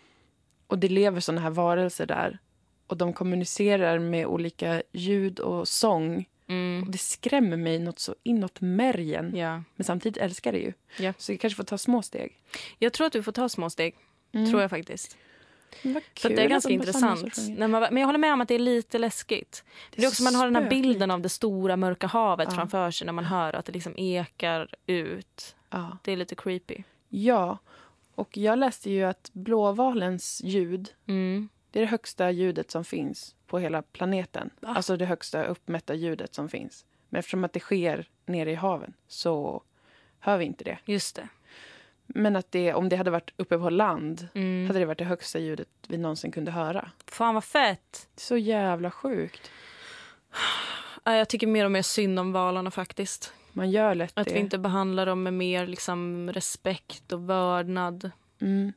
[0.66, 2.38] och det lever såna här varelser där.
[2.86, 6.28] Och de kommunicerar med olika ljud och sång.
[6.48, 6.82] Mm.
[6.82, 9.36] Och det skrämmer mig något så inåt märgen.
[9.36, 9.62] Ja.
[9.76, 10.72] Men samtidigt älskar det ju.
[10.98, 11.12] Ja.
[11.18, 12.32] Så jag kanske får ta små steg.
[12.78, 13.94] Jag tror att du får ta små steg.
[14.50, 15.16] Tror jag faktiskt.
[16.14, 17.36] Kul det är ganska de intressant.
[17.58, 19.64] När man, men jag håller med om att det är lite läskigt.
[19.94, 22.54] Det är också man har den här bilden av det stora mörka havet Ja.
[22.56, 25.56] framför sig när man hör att det liksom ekar ut.
[25.74, 25.98] Ja.
[26.02, 26.82] Det är lite creepy.
[27.08, 27.58] ja.
[28.16, 31.48] Och jag läste ju att blåvalens ljud, Mm.
[31.70, 34.50] det är det högsta ljudet som finns på hela planeten.
[34.60, 34.68] Va?
[34.76, 36.84] Alltså det högsta uppmätta ljudet som finns.
[37.08, 39.62] Men eftersom att det sker nere i haven så
[40.18, 40.78] hör vi inte det.
[40.84, 41.28] Just det.
[42.06, 44.66] Men att det, om det hade varit uppe på land Mm.
[44.66, 46.90] hade det varit det högsta ljudet vi någonsin kunde höra.
[47.06, 48.08] Fan vad fett.
[48.16, 49.50] Så jävla sjukt.
[51.04, 53.32] Ja, Jag tycker mer och mer synd om valarna faktiskt.
[53.56, 54.34] Man gör lätt Att det.
[54.34, 58.10] vi inte behandlar dem med mer liksom, respekt och vördnad.
[58.40, 58.72] Mm.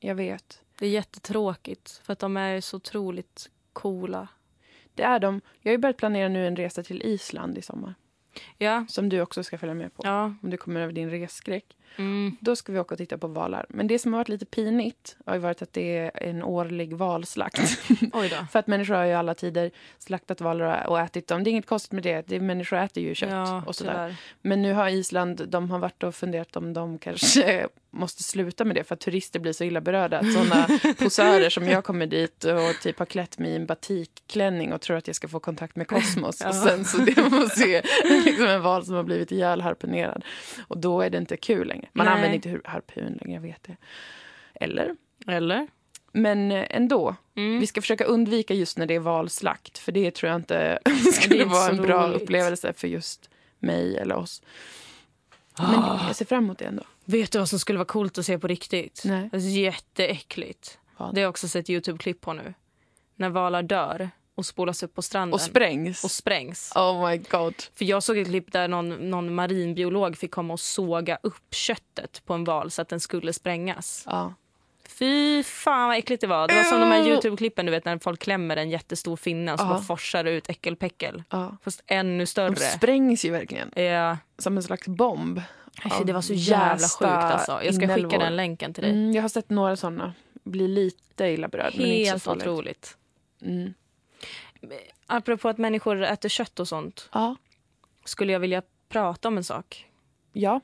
[0.00, 0.62] Jag vet.
[0.78, 4.28] Det är jättetråkigt för att de är så otroligt coola.
[4.94, 5.40] Det är de.
[5.60, 7.94] Jag har börjat planera nu en resa till Island i sommar.
[8.58, 8.86] Ja.
[8.88, 10.02] Som du också ska följa med på.
[10.04, 10.34] Ja.
[10.42, 11.76] Om du kommer över din resskräck.
[11.96, 12.36] Mm.
[12.40, 13.66] Då ska vi åka och titta på valar.
[13.68, 17.58] Men det som har varit lite pinigt har varit att det är en årlig valslakt.
[18.52, 21.44] För att människor har ju alla tider slaktat valar och ätit dem.
[21.44, 22.26] Det är inget konstigt med det.
[22.26, 23.92] det är, människor äter ju kött Ja, och sådär.
[23.92, 24.16] tyvärr.
[24.42, 28.76] Men nu har Island, de har varit och funderat om de kanske måste sluta med
[28.76, 30.18] det för att turister blir så illa berörda.
[30.18, 30.68] Att såna
[30.98, 34.96] posörer som jag kommer dit och typ har klätt mig i en batikklänning och tror
[34.96, 36.40] att jag ska få kontakt med kosmos.
[36.40, 37.82] Och sen så det man se
[38.24, 40.24] liksom en val som har blivit ihjälharpunerad.
[40.68, 41.83] Och då är det inte kul längre.
[41.92, 42.14] Man Nej.
[42.14, 43.76] använder inte harpun längre, jag vet det.
[44.54, 44.96] Eller?
[45.26, 45.66] Eller?
[46.12, 47.16] Men eh, ändå.
[47.36, 47.60] Mm.
[47.60, 49.78] Vi ska försöka undvika just när det är valslakt.
[49.78, 50.78] För det tror jag inte
[51.12, 52.22] skulle vara en bra roligt.
[52.22, 54.42] upplevelse för just mig eller oss.
[55.58, 55.72] Men
[56.06, 56.82] jag ser fram emot det ändå.
[57.04, 59.02] Vet du vad som skulle vara coolt att se på riktigt?
[59.04, 59.28] Nej.
[59.32, 60.78] Det är jätteäckligt.
[60.96, 61.14] Vad?
[61.14, 62.54] Det har jag också sett Youtube-klipp på nu.
[63.16, 65.34] När valar dör och spolas upp på stranden.
[65.34, 66.04] Och sprängs.
[66.04, 66.72] Och sprängs.
[66.74, 67.54] Oh my god.
[67.74, 72.22] För jag såg ett klipp där någon, någon marinbiolog fick komma och såga upp köttet
[72.24, 74.02] på en val så att den skulle sprängas.
[74.06, 74.34] Ja.
[74.88, 76.48] Fy fan vad äckligt det var.
[76.48, 77.06] Det var som de här.
[77.06, 81.22] Youtube-klippen du vet när folk klämmer en jättestor finne och så bara forsar ut äckelpäckel.
[81.30, 81.56] ja.
[81.64, 82.56] Fast ännu De större.
[82.56, 83.70] sprängs ju verkligen.
[83.76, 84.18] Ja.
[84.38, 85.40] Som en slags bomb.
[85.98, 87.60] av Det var så jävla sjukt alltså.
[87.64, 88.10] Jag ska inälvor.
[88.10, 88.92] skicka den länken till dig.
[88.92, 90.14] Mm, jag har sett några såna.
[90.44, 91.72] Blir lite illa berörd.
[91.76, 92.42] men inte så Helt farligt.
[92.46, 92.96] otroligt.
[93.42, 93.74] Mm.
[95.06, 97.36] Apropå att människor äter kött och sånt Ja.
[98.04, 99.90] skulle jag vilja prata om en sak.
[100.32, 100.60] ja.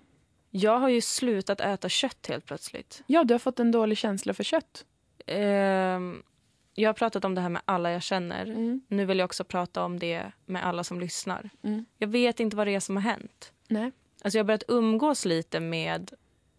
[0.52, 3.02] Jag har ju slutat äta kött helt plötsligt.
[3.06, 4.84] Ja, du har fått en dålig känsla för kött.
[5.26, 6.22] Ehm,
[6.74, 8.46] jag har pratat om det här med alla jag känner.
[8.46, 8.80] Mm.
[8.88, 11.50] Nu vill jag också prata om det med alla som lyssnar.
[11.62, 11.84] Mm.
[11.98, 13.52] Jag vet inte vad det är som har hänt.
[13.68, 13.92] Nej.
[14.22, 16.10] Alltså jag har börjat umgås lite med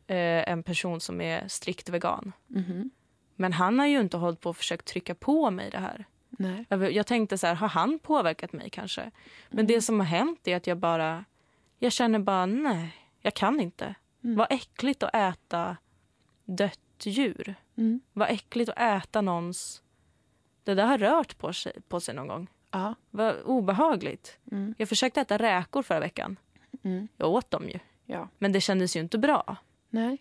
[0.07, 2.31] eh, en person som är strikt vegan.
[2.47, 2.89] Mhm.
[3.35, 6.05] Men han har ju inte hållit på och försökt trycka på mig det här.
[6.31, 6.65] Nej.
[6.69, 9.11] Jag, tänkte så här, har han påverkat mig kanske?
[9.49, 11.25] Men det som har hänt är att jag bara,
[11.79, 13.95] jag känner bara nej, jag kan inte.
[14.23, 14.35] Mm.
[14.35, 15.77] Vad äckligt att äta
[16.45, 17.55] dött djur.
[17.77, 18.01] Mm.
[18.13, 19.83] Vad äckligt att äta någons,
[20.63, 22.47] det där har rört på sig, på sig någon gång.
[22.71, 22.95] Ja.
[23.09, 24.37] Vad obehagligt.
[24.51, 24.75] Mm.
[24.77, 26.39] Jag försökte äta räkor förra veckan.
[26.83, 27.07] Mm.
[27.17, 27.79] Jag åt dem ju.
[28.05, 28.29] ja.
[28.37, 29.55] Men det kändes ju inte bra.
[29.89, 30.17] Nej.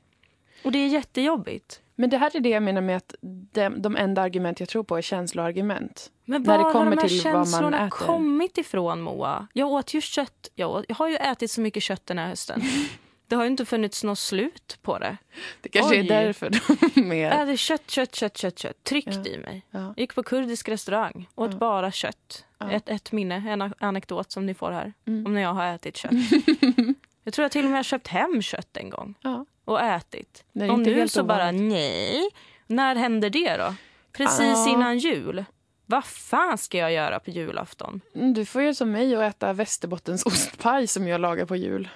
[0.65, 1.83] Och det är jättejobbigt.
[2.01, 3.15] Men det här är det jag menar med att
[3.53, 6.11] de, de enda argument jag tror på är känsloargument.
[6.25, 9.47] Men När det var kommer har de här till känslorna kommit ifrån, Moa?
[9.53, 10.51] Jag åt ju kött.
[10.55, 12.63] Jag, åt, jag har ju ätit så mycket kött den här hösten.
[13.27, 15.17] Det har ju inte funnits något slut på det.
[15.61, 15.99] Det kanske Oj.
[15.99, 16.51] är därför
[16.95, 17.17] de är...
[17.17, 18.85] Jag äter kött, kött, kött, kött, kött.
[18.85, 19.33] Tryckt Ja.
[19.33, 19.67] i mig.
[19.71, 19.95] Ja.
[19.97, 21.29] Gick på kurdisk restaurang.
[21.35, 21.59] Åt Ja.
[21.59, 22.45] bara kött.
[22.59, 22.71] Ja.
[22.71, 24.93] Ett, ett minne, en anekdot som ni får här.
[25.07, 25.27] Mm.
[25.27, 26.13] Om när jag har ätit kött.
[27.25, 29.15] jag tror jag till och med har köpt hem kött en gång.
[29.21, 29.47] Ja.
[29.65, 30.45] Och ätit.
[30.55, 32.29] Är och nu så bara nej.
[32.67, 33.75] När händer det då?
[34.13, 34.69] Precis Ja.
[34.73, 35.45] innan jul.
[35.87, 38.01] Vad fan ska jag göra på julafton?
[38.15, 41.89] Mm, Du får göra som mig och äta Västerbottens ostpaj som jag lagar på jul.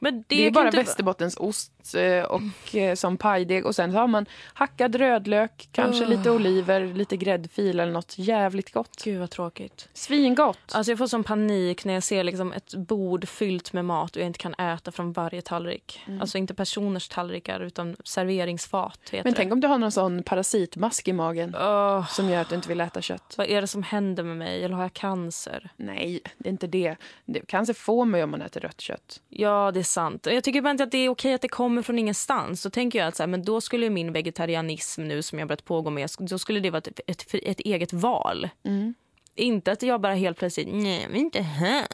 [0.00, 0.76] Men det, Det, är bara inte...
[0.76, 6.04] Västerbottens ost eh, och eh, som pajdeg och sen så har man hackad rödlök, kanske
[6.04, 6.16] Ugh.
[6.16, 9.02] lite oliver, lite gräddfil eller något jävligt gott.
[9.04, 9.88] Gud vad tråkigt.
[9.92, 10.58] Svingott.
[10.72, 14.22] Alltså jag får sån panik när jag ser liksom ett bord fyllt med mat och
[14.22, 16.00] jag inte kan äta från varje tallrik.
[16.20, 19.32] Alltså inte personers tallrikar utan serveringsfat Men det.
[19.32, 22.68] tänk om du har någon sån parasitmask i magen Åh, som gör att du inte
[22.68, 23.34] vill äta kött.
[23.38, 24.64] vad är det som händer med mig?
[24.64, 25.70] Eller har jag cancer?
[25.76, 26.96] Nej, det är inte det.
[27.24, 29.20] det cancer får man ju om man äter rött kött.
[29.28, 30.26] Ja, det är sant.
[30.26, 32.62] Jag tycker bara inte att det är okej att det kommer från ingenstans.
[32.62, 35.64] Då tänker jag att så här, men då skulle min vegetarianism nu som jag börjat
[35.64, 38.48] pågå med, då skulle det vara ett, ett, ett eget val.
[38.64, 38.94] Mm.
[39.34, 41.86] Inte att jag bara helt plötsligt, nej, men inte här.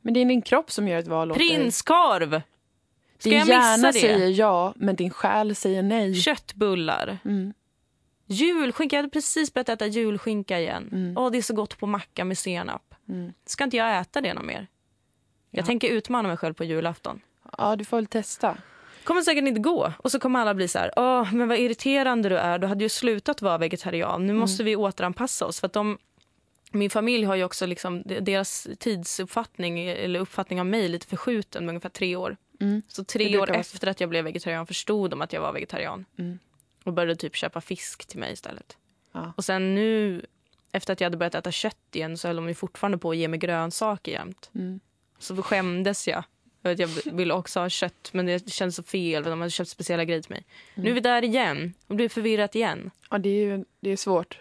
[0.00, 1.48] Men det är din kropp som gör ett val åt dig.
[1.48, 2.40] Prinskorv!
[3.18, 3.92] Ska Din jag hjärna det?
[4.00, 6.14] säger ja, men din själ säger nej.
[6.14, 7.18] Köttbullar.
[7.24, 7.52] Mm.
[8.26, 8.96] Julskinka.
[8.96, 10.88] Jag hade precis börjat äta julskinka igen.
[10.92, 11.16] Mm.
[11.18, 12.94] Åh, det är så gott på macka med senap.
[13.08, 13.32] Mm.
[13.46, 14.66] Ska inte jag äta det något mer?
[15.50, 15.66] Jag Ja.
[15.66, 17.20] tänker utmana mig själv på julafton.
[17.58, 18.56] Ja, du får väl testa.
[19.04, 19.92] kommer säkert inte gå.
[19.98, 22.58] Och så kommer alla bli så här, åh, men vad irriterande du är.
[22.58, 24.26] Du hade ju slutat vara vegetarian.
[24.26, 25.60] Nu måste vi återanpassa oss.
[25.60, 25.98] För att de,
[26.70, 31.70] min familj har ju också liksom, deras tidsuppfattning eller uppfattning av mig lite förskjuten med
[31.70, 32.36] ungefär tre år.
[32.60, 32.82] Mm.
[32.88, 36.04] Så tre år efter att jag blev vegetarian förstod de att jag var vegetarian.
[36.18, 36.38] Mm.
[36.84, 38.76] Och började typ köpa fisk till mig istället.
[39.12, 39.32] Ja.
[39.36, 40.26] Och sen nu,
[40.72, 43.16] efter att jag hade börjat äta kött igen så höll de ju fortfarande på att
[43.16, 44.50] ge mig grönsaker jämt.
[44.54, 44.80] Mm.
[45.18, 46.24] Så skämdes jag.
[46.66, 49.22] För att jag ville också ha kött, men det känns så fel.
[49.22, 50.44] för De hade köpt speciella grejer till mig.
[50.74, 51.74] Nu är vi där igen.
[51.86, 52.90] Och blir förvirrat igen.
[53.10, 54.38] Ja, det är ju det är svårt.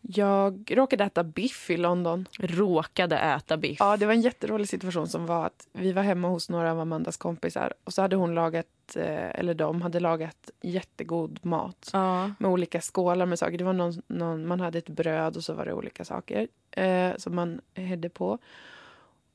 [0.00, 2.28] Jag råkade äta biff i London.
[2.38, 3.76] Råkade äta biff.
[3.80, 6.80] Ja, det var en jätterolig situation som var att vi var hemma hos några av
[6.80, 12.30] Amandas kompisar och så hade hon lagat, eh, eller de hade lagat jättegod mat Ja.
[12.38, 13.58] med olika skålar med saker.
[13.58, 17.10] Det var någon, någon, man hade ett bröd och så var det olika saker eh,
[17.16, 18.38] som man hädde på.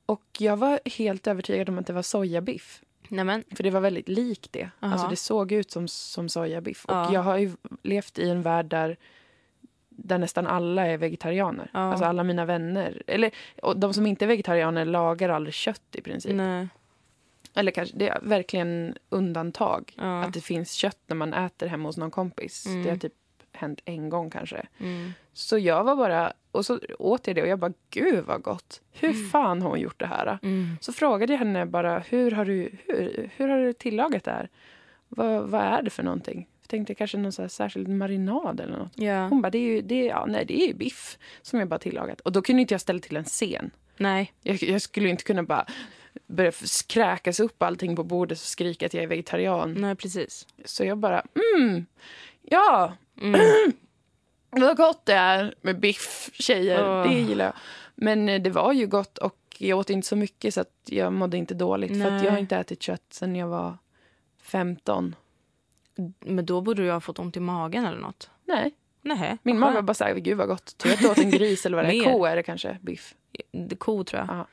[0.10, 2.82] Och jag var helt övertygad om att det var sojabiff.
[3.08, 3.44] Nämen.
[3.52, 4.70] För det var väldigt likt det.
[4.80, 4.94] Aha.
[4.94, 6.86] Alltså det såg ut som, som sojabiff.
[6.88, 7.08] Ja.
[7.08, 7.52] Och jag har ju
[7.84, 8.98] levt i en värld där,
[9.90, 11.70] där nästan alla är vegetarianer.
[11.74, 11.80] Ja.
[11.80, 13.04] Alltså alla mina vänner.
[13.08, 13.32] Eller
[13.76, 16.36] de som inte är vegetarianer lagar aldrig kött i princip.
[16.36, 16.68] Nej.
[17.54, 19.94] Eller kanske, det är verkligen undantag.
[19.98, 20.24] Ja.
[20.24, 22.66] Att det finns kött när man äter hemma hos någon kompis.
[22.66, 22.84] Mm.
[22.84, 23.14] Det har typ
[23.52, 24.68] hänt en gång kanske.
[24.78, 25.12] Mm.
[25.34, 28.82] Så jag var bara, och så åt jag det och jag bara, gud vad gott.
[28.92, 30.40] Hur fan har hon gjort det här?
[30.44, 30.78] Mm.
[30.82, 34.50] Så frågade jag henne bara, hur har du, hur, hur har du tillagat det här?
[35.08, 36.48] Vad, vad är det för någonting?
[36.62, 38.92] Jag tänkte kanske någon så särskild marinad eller något.
[38.96, 39.28] Ja.
[39.28, 41.68] Hon bara, det är ju, det är, ja, nej, det är ju biff som jag
[41.68, 42.22] bara tillagat.
[42.22, 43.72] Och då kunde inte jag ställa till en scen.
[43.98, 44.34] Nej.
[44.42, 45.66] Jag, jag skulle inte kunna bara
[46.28, 46.52] börja
[46.88, 49.74] kräkas upp allting på bordet och skrika att jag är vegetarian.
[49.74, 50.48] Nej, precis.
[50.66, 51.24] Så jag bara,
[51.56, 51.86] mm,
[52.42, 53.42] ja, Mm.
[54.50, 56.90] vad gott det är med biff, tjejer.
[56.90, 57.08] Åh.
[57.12, 57.54] Det gillar jag.
[57.96, 61.14] Men eh, det var ju gott och jag åt inte så mycket så att jag
[61.14, 61.92] mådde inte dåligt.
[62.02, 62.24] För att Nej.
[62.26, 63.78] jag har inte ätit kött sen jag var
[64.42, 65.16] 15.
[66.20, 68.30] Men då borde du ha fått ont i magen eller något.
[68.46, 68.72] Nej,
[69.02, 69.38] Nej.
[69.44, 70.78] min mage var bara så här, gud vad gott.
[70.78, 72.04] Tur att du åt en gris eller vad det är.
[72.14, 73.16] Ko är det kanske, biff.
[73.78, 74.38] Ko tror jag.
[74.38, 74.48] Ja.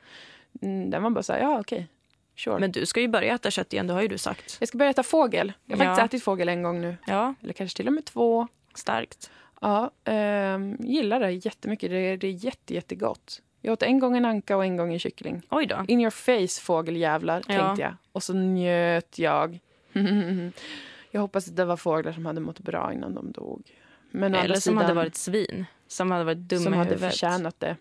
[0.61, 1.87] Mm, Den var bara så här, ja okej.
[2.35, 2.59] Sure.
[2.59, 4.57] Men du ska ju börja äta kött igen, det har ju du sagt.
[4.59, 5.53] Jag ska börja äta fågel.
[5.65, 5.89] Jag har Ja.
[5.95, 6.97] faktiskt ätit fågel en gång nu.
[7.05, 8.47] Ja, Eller kanske till och med två.
[8.75, 9.31] starkt.
[9.61, 11.89] Ja, ehm, gillar det jättemycket.
[11.89, 13.41] Det är, det är jätte, jättegott.
[13.61, 15.41] Jag åt en gång en anka och en gång en kyckling.
[15.49, 15.85] Oj då.
[15.87, 17.53] In your face fågeljävlar, Ja.
[17.65, 17.93] tänkte jag.
[18.11, 19.59] Och så njöt jag.
[21.11, 23.71] jag hoppas att det var fåglar som hade mått bra innan de dog.
[24.11, 25.65] Men Eller som sidan, hade varit svin.
[25.87, 27.11] Som hade varit dumma som hade huvudet.
[27.11, 27.75] förtjänat det.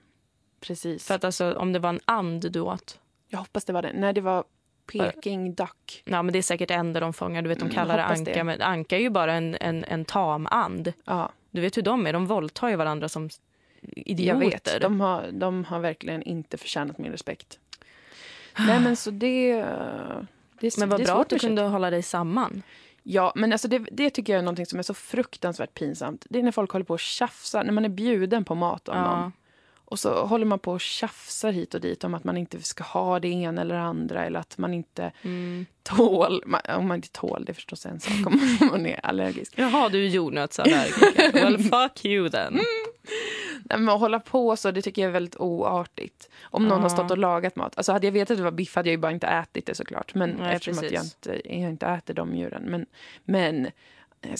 [0.61, 1.07] Precis.
[1.07, 3.01] För att alltså, om det var en and du åt.
[3.29, 3.93] Jag hoppas det var det.
[3.95, 4.45] Nej, det var
[4.93, 6.03] Peking duck.
[6.05, 7.43] Ja, men det är säkert änder de fångar.
[7.43, 8.33] Du vet, de Mm, kallar det hoppas anka.
[8.33, 8.45] det.
[8.45, 10.93] Men anka är ju bara en, en, en tamand.
[11.05, 12.13] Ja, Du vet hur de är.
[12.13, 13.29] De våldtar ju varandra som
[13.83, 14.45] idioter.
[14.45, 14.81] jag vet.
[14.81, 17.59] De har, de har verkligen inte förtjänat min respekt.
[18.59, 19.53] Nej, men så det...
[20.61, 22.63] det är, Men vad det bra att du kunde hålla dig samman.
[23.03, 26.27] Ja, men alltså det, det tycker jag är något som är så fruktansvärt pinsamt.
[26.31, 28.97] Det är när folk håller på och tjafsar, när man är bjuden på mat av
[28.97, 29.33] någon.
[29.75, 32.85] Och så håller man på och tjafsar hit och dit om att man inte ska
[32.85, 35.67] ha det ena eller det andra eller att man inte Mm.
[35.87, 36.43] Tål.
[36.69, 39.53] Om man inte tål, det är förstås en sak om man är allergisk.
[39.57, 41.33] Jaha, du är jordnötsallergiker.
[41.33, 42.61] well, fuck you then.
[43.65, 46.29] Nej, men att hålla på så, det tycker jag är väldigt oartigt.
[46.43, 46.83] Om någon Ja.
[46.83, 47.73] har stått och lagat mat.
[47.77, 49.75] Alltså hade jag vetat att det var biff hade jag ju bara inte ätit det
[49.75, 50.15] såklart.
[50.15, 52.63] Men Nej, eftersom att jag inte, jag inte äter de djuren.
[52.63, 52.87] Men,
[53.25, 54.33] men eh,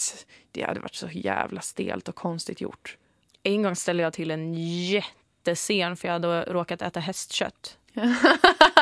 [0.53, 2.97] det hade varit så jävla stelt och konstigt gjort.
[3.43, 7.79] En gång ställde jag till en jättescen för jag hade råkat äta hästkött.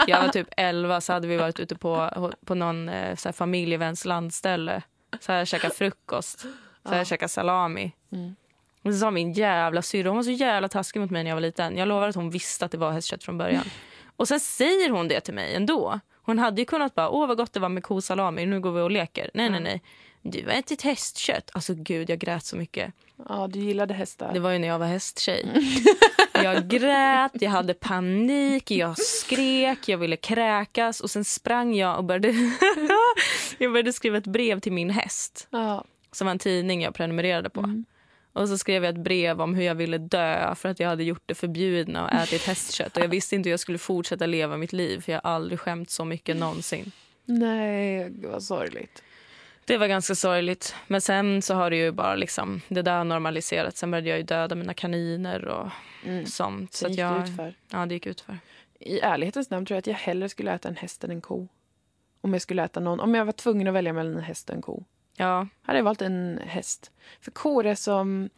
[0.07, 2.11] Jag var typ 11 så hade vi varit ute på,
[2.45, 4.83] på någon eh, så här familjeväns landställe.
[5.21, 6.41] Så här käkat frukost.
[6.83, 7.05] Så här Ja.
[7.05, 7.93] käkat salami.
[8.13, 8.35] Mm.
[8.85, 11.37] Och så sa min jävla syrra, hon var så jävla taskig mot mig när jag
[11.37, 11.77] var liten.
[11.77, 13.65] Jag lovar att hon visste att det var hästkött från början.
[14.17, 16.01] Och sen säger hon det till mig ändå.
[16.23, 18.81] Hon hade ju kunnat bara, åh vad gott det var med kosalami, nu går vi
[18.81, 19.31] och leker.
[19.35, 19.83] Nej, nej, nej.
[20.23, 21.51] Du har ätit hästkött.
[21.55, 22.93] Alltså gud, jag grät så mycket.
[23.29, 24.33] Ja, du gillade hästar.
[24.33, 25.47] Det var ju när jag var hästtjej.
[26.45, 32.05] Jag grät, jag hade panik, jag skrek, jag ville kräkas och sen sprang jag och
[32.05, 32.29] började,
[33.59, 35.85] jag började skriva ett brev till min häst Ja.
[36.13, 37.61] som var en tidning jag prenumererade på.
[37.61, 37.85] Mm.
[38.33, 41.05] Och så skrev jag ett brev om hur jag ville dö för att jag hade
[41.05, 42.97] gjort det förbjudna och ätit hästkött.
[42.97, 45.61] Och jag visste inte hur jag skulle fortsätta leva mitt liv för jag har aldrig
[45.61, 46.93] skämt så mycket någonsin.
[47.25, 49.03] Nej, vad sorgligt.
[49.67, 50.75] Det var ganska sorgligt.
[50.87, 53.79] Men sen så har det ju bara liksom, det där har normaliserats.
[53.81, 55.71] Sen började jag ju döda mina kaniner och
[56.05, 56.27] Mm.
[56.27, 56.73] sånt.
[56.75, 57.55] Så Så att gick jag, det utför.
[57.71, 58.39] Ja, det gick ut för.
[58.79, 61.49] I ärlighetens namn tror jag att jag hellre skulle äta en häst än en ko.
[62.21, 63.01] Om jag skulle äta någon.
[63.01, 64.85] Om jag var tvungen att välja mellan en häst och en ko.
[65.17, 66.91] Ja, hade jag valt en häst.
[67.21, 68.31] För kor är som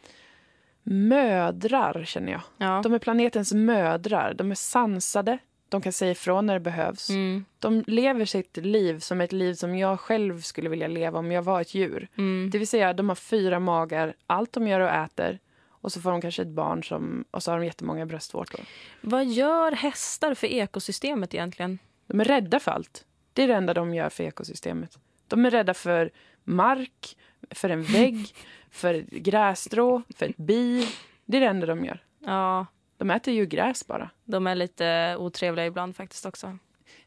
[0.83, 2.41] mödrar, känner jag.
[2.59, 2.81] ja.
[2.83, 4.35] De är planetens mödrar.
[4.35, 5.39] De är sansade.
[5.69, 7.11] De kan säga ifrån när det behövs.
[7.11, 11.33] Mm, De lever sitt liv som ett liv som jag själv skulle vilja leva om
[11.33, 12.09] jag var ett djur.
[12.19, 12.51] mm.
[12.53, 14.15] Det vill säga, de har fyra magar.
[14.27, 15.39] Allt de gör och äter.
[15.69, 18.61] Och så får de kanske ett barn som, och så har de jättemånga bröstvårtor.
[19.01, 21.79] Vad gör hästar för ekosystemet egentligen?
[22.07, 23.05] De är rädda för allt.
[23.33, 24.99] Det är det enda de gör för ekosystemet.
[25.29, 26.11] De är rädda för
[26.45, 27.17] mark,
[27.51, 28.35] för en vägg,
[28.71, 30.89] för ett grässtrå, för ett bi.
[31.25, 32.03] Det är det enda de gör.
[32.25, 32.67] Ja,
[32.97, 34.11] De äter ju gräs bara.
[34.25, 36.59] de är lite otrevliga ibland faktiskt också.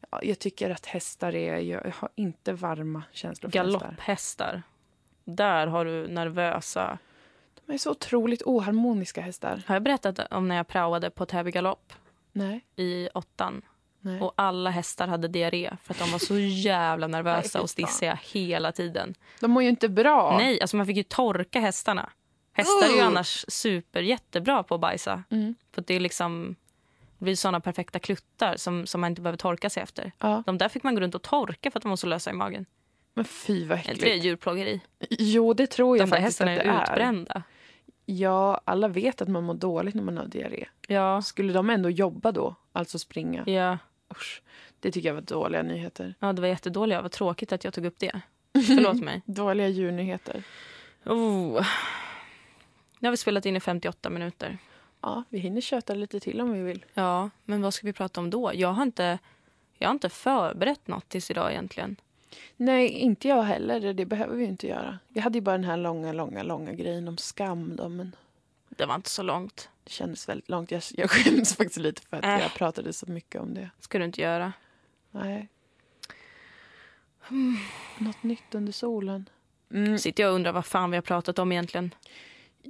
[0.09, 1.57] Ja, jag tycker att hästar är...
[1.57, 3.79] Jag har inte varma känslor för hästar.
[3.79, 4.63] Galopphästar.
[5.25, 6.97] Där har du nervösa...
[7.65, 9.63] De är så otroligt oharmoniska hästar.
[9.67, 11.93] Har jag berättat om när jag praoade på Täby galopp
[12.31, 12.65] Nej.
[12.75, 13.61] i åttan?
[14.01, 14.21] Nej.
[14.21, 18.71] Och alla hästar hade diarré för att de var så jävla nervösa och stissiga hela
[18.71, 19.15] tiden.
[19.39, 20.37] De mår ju inte bra.
[20.37, 22.09] Nej, alltså man fick ju torka hästarna.
[22.59, 25.23] Hästar är ju annars super jättebra på att bajsa.
[25.29, 25.55] Mm.
[25.71, 26.55] För att det är liksom
[27.17, 30.11] det blir såna perfekta kluttar som, som man inte behöver torka sig efter.
[30.19, 32.29] Ja, De där fick man gå runt och torka för att de var så lösa
[32.29, 32.65] i magen.
[33.13, 34.25] men fy vad Är inte det äckligt.
[34.25, 34.81] djurplågeri?
[35.09, 36.83] Jo, det tror jag De faktiskt att det är är.
[36.83, 37.43] utbrända.
[38.05, 40.65] Ja, alla vet att man mår dåligt när man har diarré.
[40.87, 41.21] Ja.
[41.21, 42.55] Skulle de ändå jobba då?
[42.71, 43.43] Alltså springa?
[43.45, 43.77] Ja.
[44.11, 44.41] Usch.
[44.79, 46.15] Det tycker jag var dåliga nyheter.
[46.19, 47.01] ja, det var jättedåliga.
[47.01, 48.21] Vad tråkigt att jag tog upp det.
[48.67, 49.21] Förlåt mig.
[49.25, 50.43] Dåliga djurnyheter.
[51.05, 51.65] Oh.
[52.99, 54.57] Nu har vi spelat in i 58 minuter.
[55.01, 56.85] Ja, vi hinner köta lite till om vi vill.
[56.93, 58.51] Ja, men vad ska vi prata om då?
[58.53, 59.19] Jag har inte,
[59.77, 61.95] jag har inte förberett något tills idag egentligen.
[62.57, 63.93] Nej, inte jag heller.
[63.93, 64.99] Det behöver vi inte göra.
[65.07, 68.15] Jag hade ju bara den här långa, långa, långa grejen om skam då, men
[68.69, 69.69] Det var inte så långt.
[69.83, 70.71] det kändes väldigt långt.
[70.71, 72.39] Jag, jag skäms faktiskt lite för att Äh.
[72.39, 73.69] jag pratade så mycket om det.
[73.79, 74.53] ska du inte göra.
[75.11, 75.47] Nej.
[77.97, 79.29] Något nytt under solen.
[79.73, 79.97] Mm.
[79.99, 81.93] Sitter jag och undrar vad fan vi har pratat om egentligen.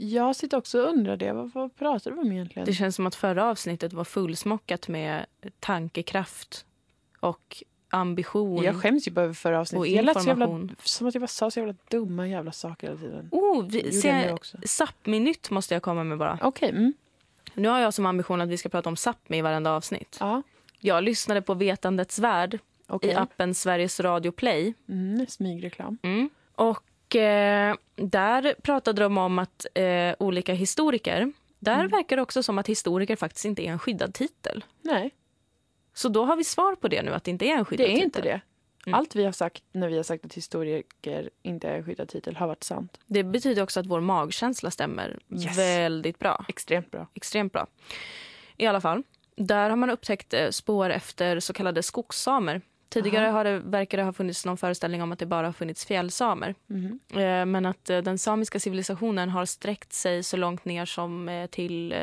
[0.02, 1.34] Jag sitter också och undrar det.
[1.34, 2.66] Vad, vad pratar vi om egentligen?
[2.66, 5.26] Det känns som att förra avsnittet var fullsmockat med
[5.60, 6.66] tankekraft
[7.20, 8.64] och ambition.
[8.64, 9.92] Jag skäms ju bara över förra avsnittet.
[9.92, 10.76] Jag lät så jävla, information.
[10.84, 13.30] som att jag bara sa så jävla dumma jävla saker hela tiden.
[13.32, 14.58] Oh, vi, se, också.
[14.58, 16.40] Sápmi-nytt måste jag komma med bara.
[16.42, 16.94] Okej, mm.
[17.54, 20.18] Nu har jag som ambition att vi ska prata om Sápmi i varenda avsnitt.
[20.20, 20.42] ja.
[20.82, 23.10] Jag lyssnade på Vetandets värld Okej.
[23.10, 24.74] i appen Sveriges Radio Play.
[24.90, 25.98] Mm, smygreklam.
[26.02, 26.30] Mm.
[26.56, 31.88] Och eh, där pratade de om att eh, olika historiker, där Mm.
[31.92, 34.64] verkar det också som att historiker faktiskt inte är en skyddad titel.
[34.82, 35.12] Nej,
[35.94, 37.92] Så då har vi svar på det nu, att det inte är en skyddad det
[37.92, 38.06] är titel.
[38.06, 38.42] inte det.
[38.86, 39.00] Mm.
[39.00, 42.36] Allt vi har sagt när vi har sagt att historiker inte är en skyddad titel
[42.36, 43.00] har varit sant.
[43.06, 45.58] Det betyder också att vår magkänsla stämmer Yes.
[45.58, 46.46] väldigt bra.
[46.48, 47.08] Extremt bra.
[47.14, 47.68] Extremt bra.
[48.58, 49.04] I alla fall,
[49.36, 53.38] där har man upptäckt eh, spår efter så kallade skogssamer Tidigare Aha.
[53.38, 56.56] har det, verkar det ha funnits någon föreställning om att det bara har funnits fjällsamer.
[57.14, 61.48] Eh, Men att eh, den samiska civilisationen har sträckt sig så långt ner som eh,
[61.48, 61.96] till,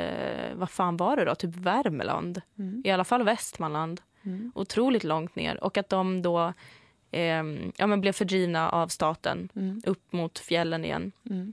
[0.54, 2.42] vad fan var det då, typ Värmland.
[2.58, 2.82] Mm.
[2.84, 4.00] I alla fall Västmanland.
[4.22, 4.52] Mm.
[4.54, 5.64] Otroligt långt ner.
[5.64, 6.52] Och att de då
[7.10, 7.42] eh,
[7.76, 9.82] ja, men blev fördrivna av staten Mm.
[9.86, 11.12] upp mot fjällen igen.
[11.30, 11.52] Mm.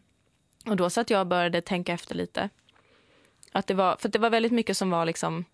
[0.66, 2.50] Och då satt jag och började tänka efter lite.
[3.52, 5.46] Att det var, för det var väldigt mycket som var liksom...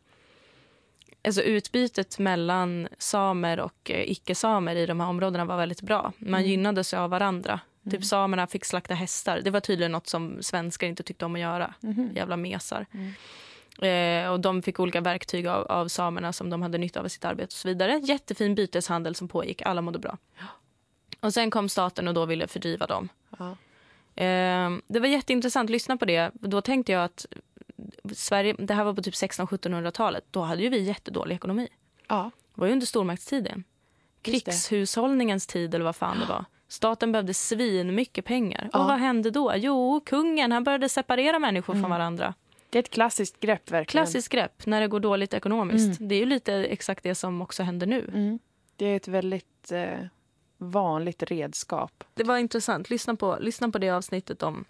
[1.24, 6.14] Alltså utbytet mellan samer och eh, icke-samer i de här områdena var väldigt bra.
[6.18, 6.50] Man Mm.
[6.52, 7.60] gynnade sig av varandra.
[7.86, 7.92] Mm.
[7.98, 9.42] Typ samerna fick slakta hästar.
[9.44, 11.74] Det var tydligen något som svenskar inte tyckte om att göra.
[11.80, 12.10] Mhm.
[12.16, 12.86] Jävla mesar.
[12.94, 13.14] Mm.
[14.26, 17.10] Eh, och de fick olika verktyg av, av samerna som de hade nytta av i
[17.10, 18.00] sitt arbete och så vidare.
[18.04, 19.62] Jättefin byteshandel som pågick.
[19.62, 20.18] Alla mådde bra.
[21.20, 23.10] Och sen kom staten och då ville fördriva dem.
[23.40, 23.50] Ja.
[24.24, 25.70] Eh, det var jätteintressant.
[25.70, 26.32] Lyssna på det.
[26.34, 27.26] Då tänkte jag att
[28.14, 30.24] Sverige, det här var på typ 1600-1700-talet.
[30.32, 31.68] Då hade ju vi jättedålig ekonomi.
[32.08, 32.32] ja.
[32.56, 33.64] Det var ju under stormaktstiden.
[34.22, 36.46] Krigshushållningens tid eller vad fan det var.
[36.68, 38.70] Staten behövde svin mycket pengar.
[38.74, 38.80] Ja.
[38.80, 39.54] Och vad hände då?
[39.56, 41.84] Jo, kungen han började separera människor Mm.
[41.84, 42.34] från varandra.
[42.70, 44.06] Det är ett klassiskt grepp verkligen.
[44.06, 46.00] Klassiskt grepp när det går dåligt ekonomiskt.
[46.00, 46.10] Mm.
[46.10, 48.06] Det är ju lite exakt det som också händer nu.
[48.14, 48.40] Mm.
[48.76, 50.00] Det är ett väldigt eh,
[50.58, 52.04] vanligt redskap.
[52.14, 52.90] Det var intressant.
[52.90, 54.66] Lyssna på, lyssna på det avsnittet om,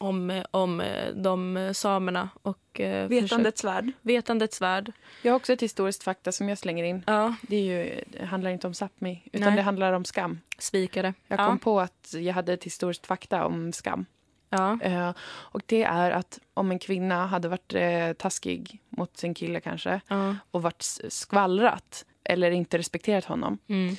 [0.00, 3.92] om, om eh, de eh, samerna och eh, Vetandets värld.
[4.02, 4.92] vetandets värld.
[5.22, 7.04] Jag har också ett historiskt fakta som jag slänger in.
[7.06, 9.56] Ja, Det, ju, det handlar inte om Sápmi, utan Nej.
[9.56, 10.40] det handlar om skam.
[10.58, 11.14] svikare.
[11.28, 11.46] Jag ja.
[11.46, 14.06] kom på att jag hade ett historiskt fakta om skam.
[14.50, 14.78] Ja.
[14.82, 19.60] Eh, och det är att om en kvinna hade varit eh, taskig mot sin kille
[19.60, 20.36] kanske Ja.
[20.50, 23.96] och varit skvallrat eller inte respekterat honom, Mm.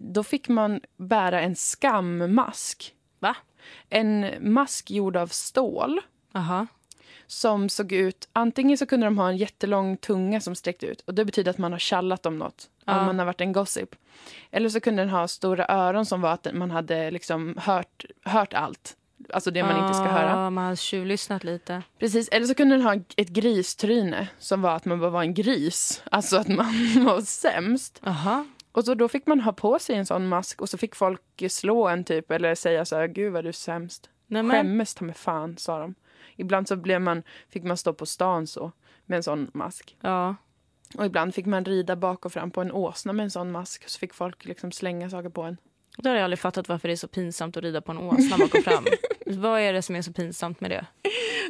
[0.00, 2.94] då fick man bära en skammask.
[3.18, 3.36] Va?
[3.88, 6.00] En mask gjord av stål
[6.34, 6.66] Aha.
[7.26, 8.28] som såg ut...
[8.32, 11.58] Antingen så kunde de ha en jättelång tunga som sträckte ut och det betyder att
[11.58, 12.68] man har tjallat om något.
[12.84, 13.00] Ja.
[13.00, 13.94] Om man har varit en gossip.
[14.50, 18.54] Eller så kunde den ha stora öron som var att man hade liksom hört, hört
[18.54, 18.96] allt.
[19.32, 20.30] Alltså det man inte ska höra.
[20.30, 21.82] Ja, man har tjuvlyssnat lite.
[21.98, 25.34] Precis, eller så kunde den ha ett gristryne som var att man bara var en
[25.34, 26.02] gris.
[26.10, 26.64] Alltså att man
[27.04, 28.00] var sämst.
[28.06, 28.44] Aha.
[28.72, 31.20] Och så då fick man ha på sig en sån mask och så fick folk
[31.48, 34.10] slå en typ eller säga så här, gud vad du är sämst.
[34.26, 35.94] Nej, men, Skämmes ta mig fan, sa de.
[36.36, 38.72] Ibland så blev man, fick man stå på stan så
[39.06, 39.96] med en sån mask.
[40.00, 40.36] ja.
[40.94, 43.88] Och ibland fick man rida bak och fram på en åsna med en sån mask.
[43.88, 45.56] Så fick folk liksom slänga saker på en.
[45.96, 48.38] Då har jag aldrig fattat varför det är så pinsamt att rida på en åsna
[48.38, 48.84] bak och fram.
[49.26, 50.86] Vad är det som är så pinsamt med det?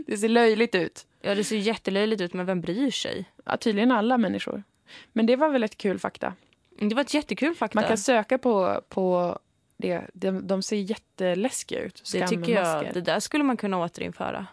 [0.07, 1.07] Det ser löjligt ut.
[1.21, 3.25] Ja, det ser jättelöjligt ut, men vem bryr sig?
[3.45, 4.63] Ja, tydligen alla människor.
[5.13, 6.35] Men det var väl ett kul fakta.
[6.89, 7.81] Det var ett jättekul fakta.
[7.81, 9.39] Man kan söka på, på
[9.77, 10.03] det.
[10.15, 12.03] De, de ser jätteläskiga ut.
[12.13, 14.47] det tycker jag, det där skulle man kunna återinföra.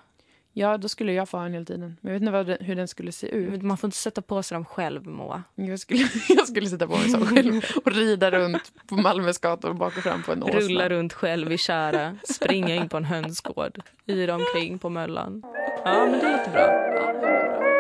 [0.54, 1.98] Ja, då skulle jag få ha en hela tiden.
[2.02, 3.62] Men jag vet inte vad den, hur den skulle se ut.
[3.62, 5.44] Man får inte sätta på sig dem själv, Moa.
[5.56, 6.00] Jag skulle,
[6.30, 10.04] jag skulle sätta på mig så själv och rida runt på Malmös gator bak och
[10.04, 10.60] fram på en åsna.
[10.60, 15.44] Rulla runt själv i kära, springa in på en hönsgård, yra omkring på Möllan.
[15.86, 16.62] Ja, men det låter bra.
[16.62, 17.79] Ja, det var bra.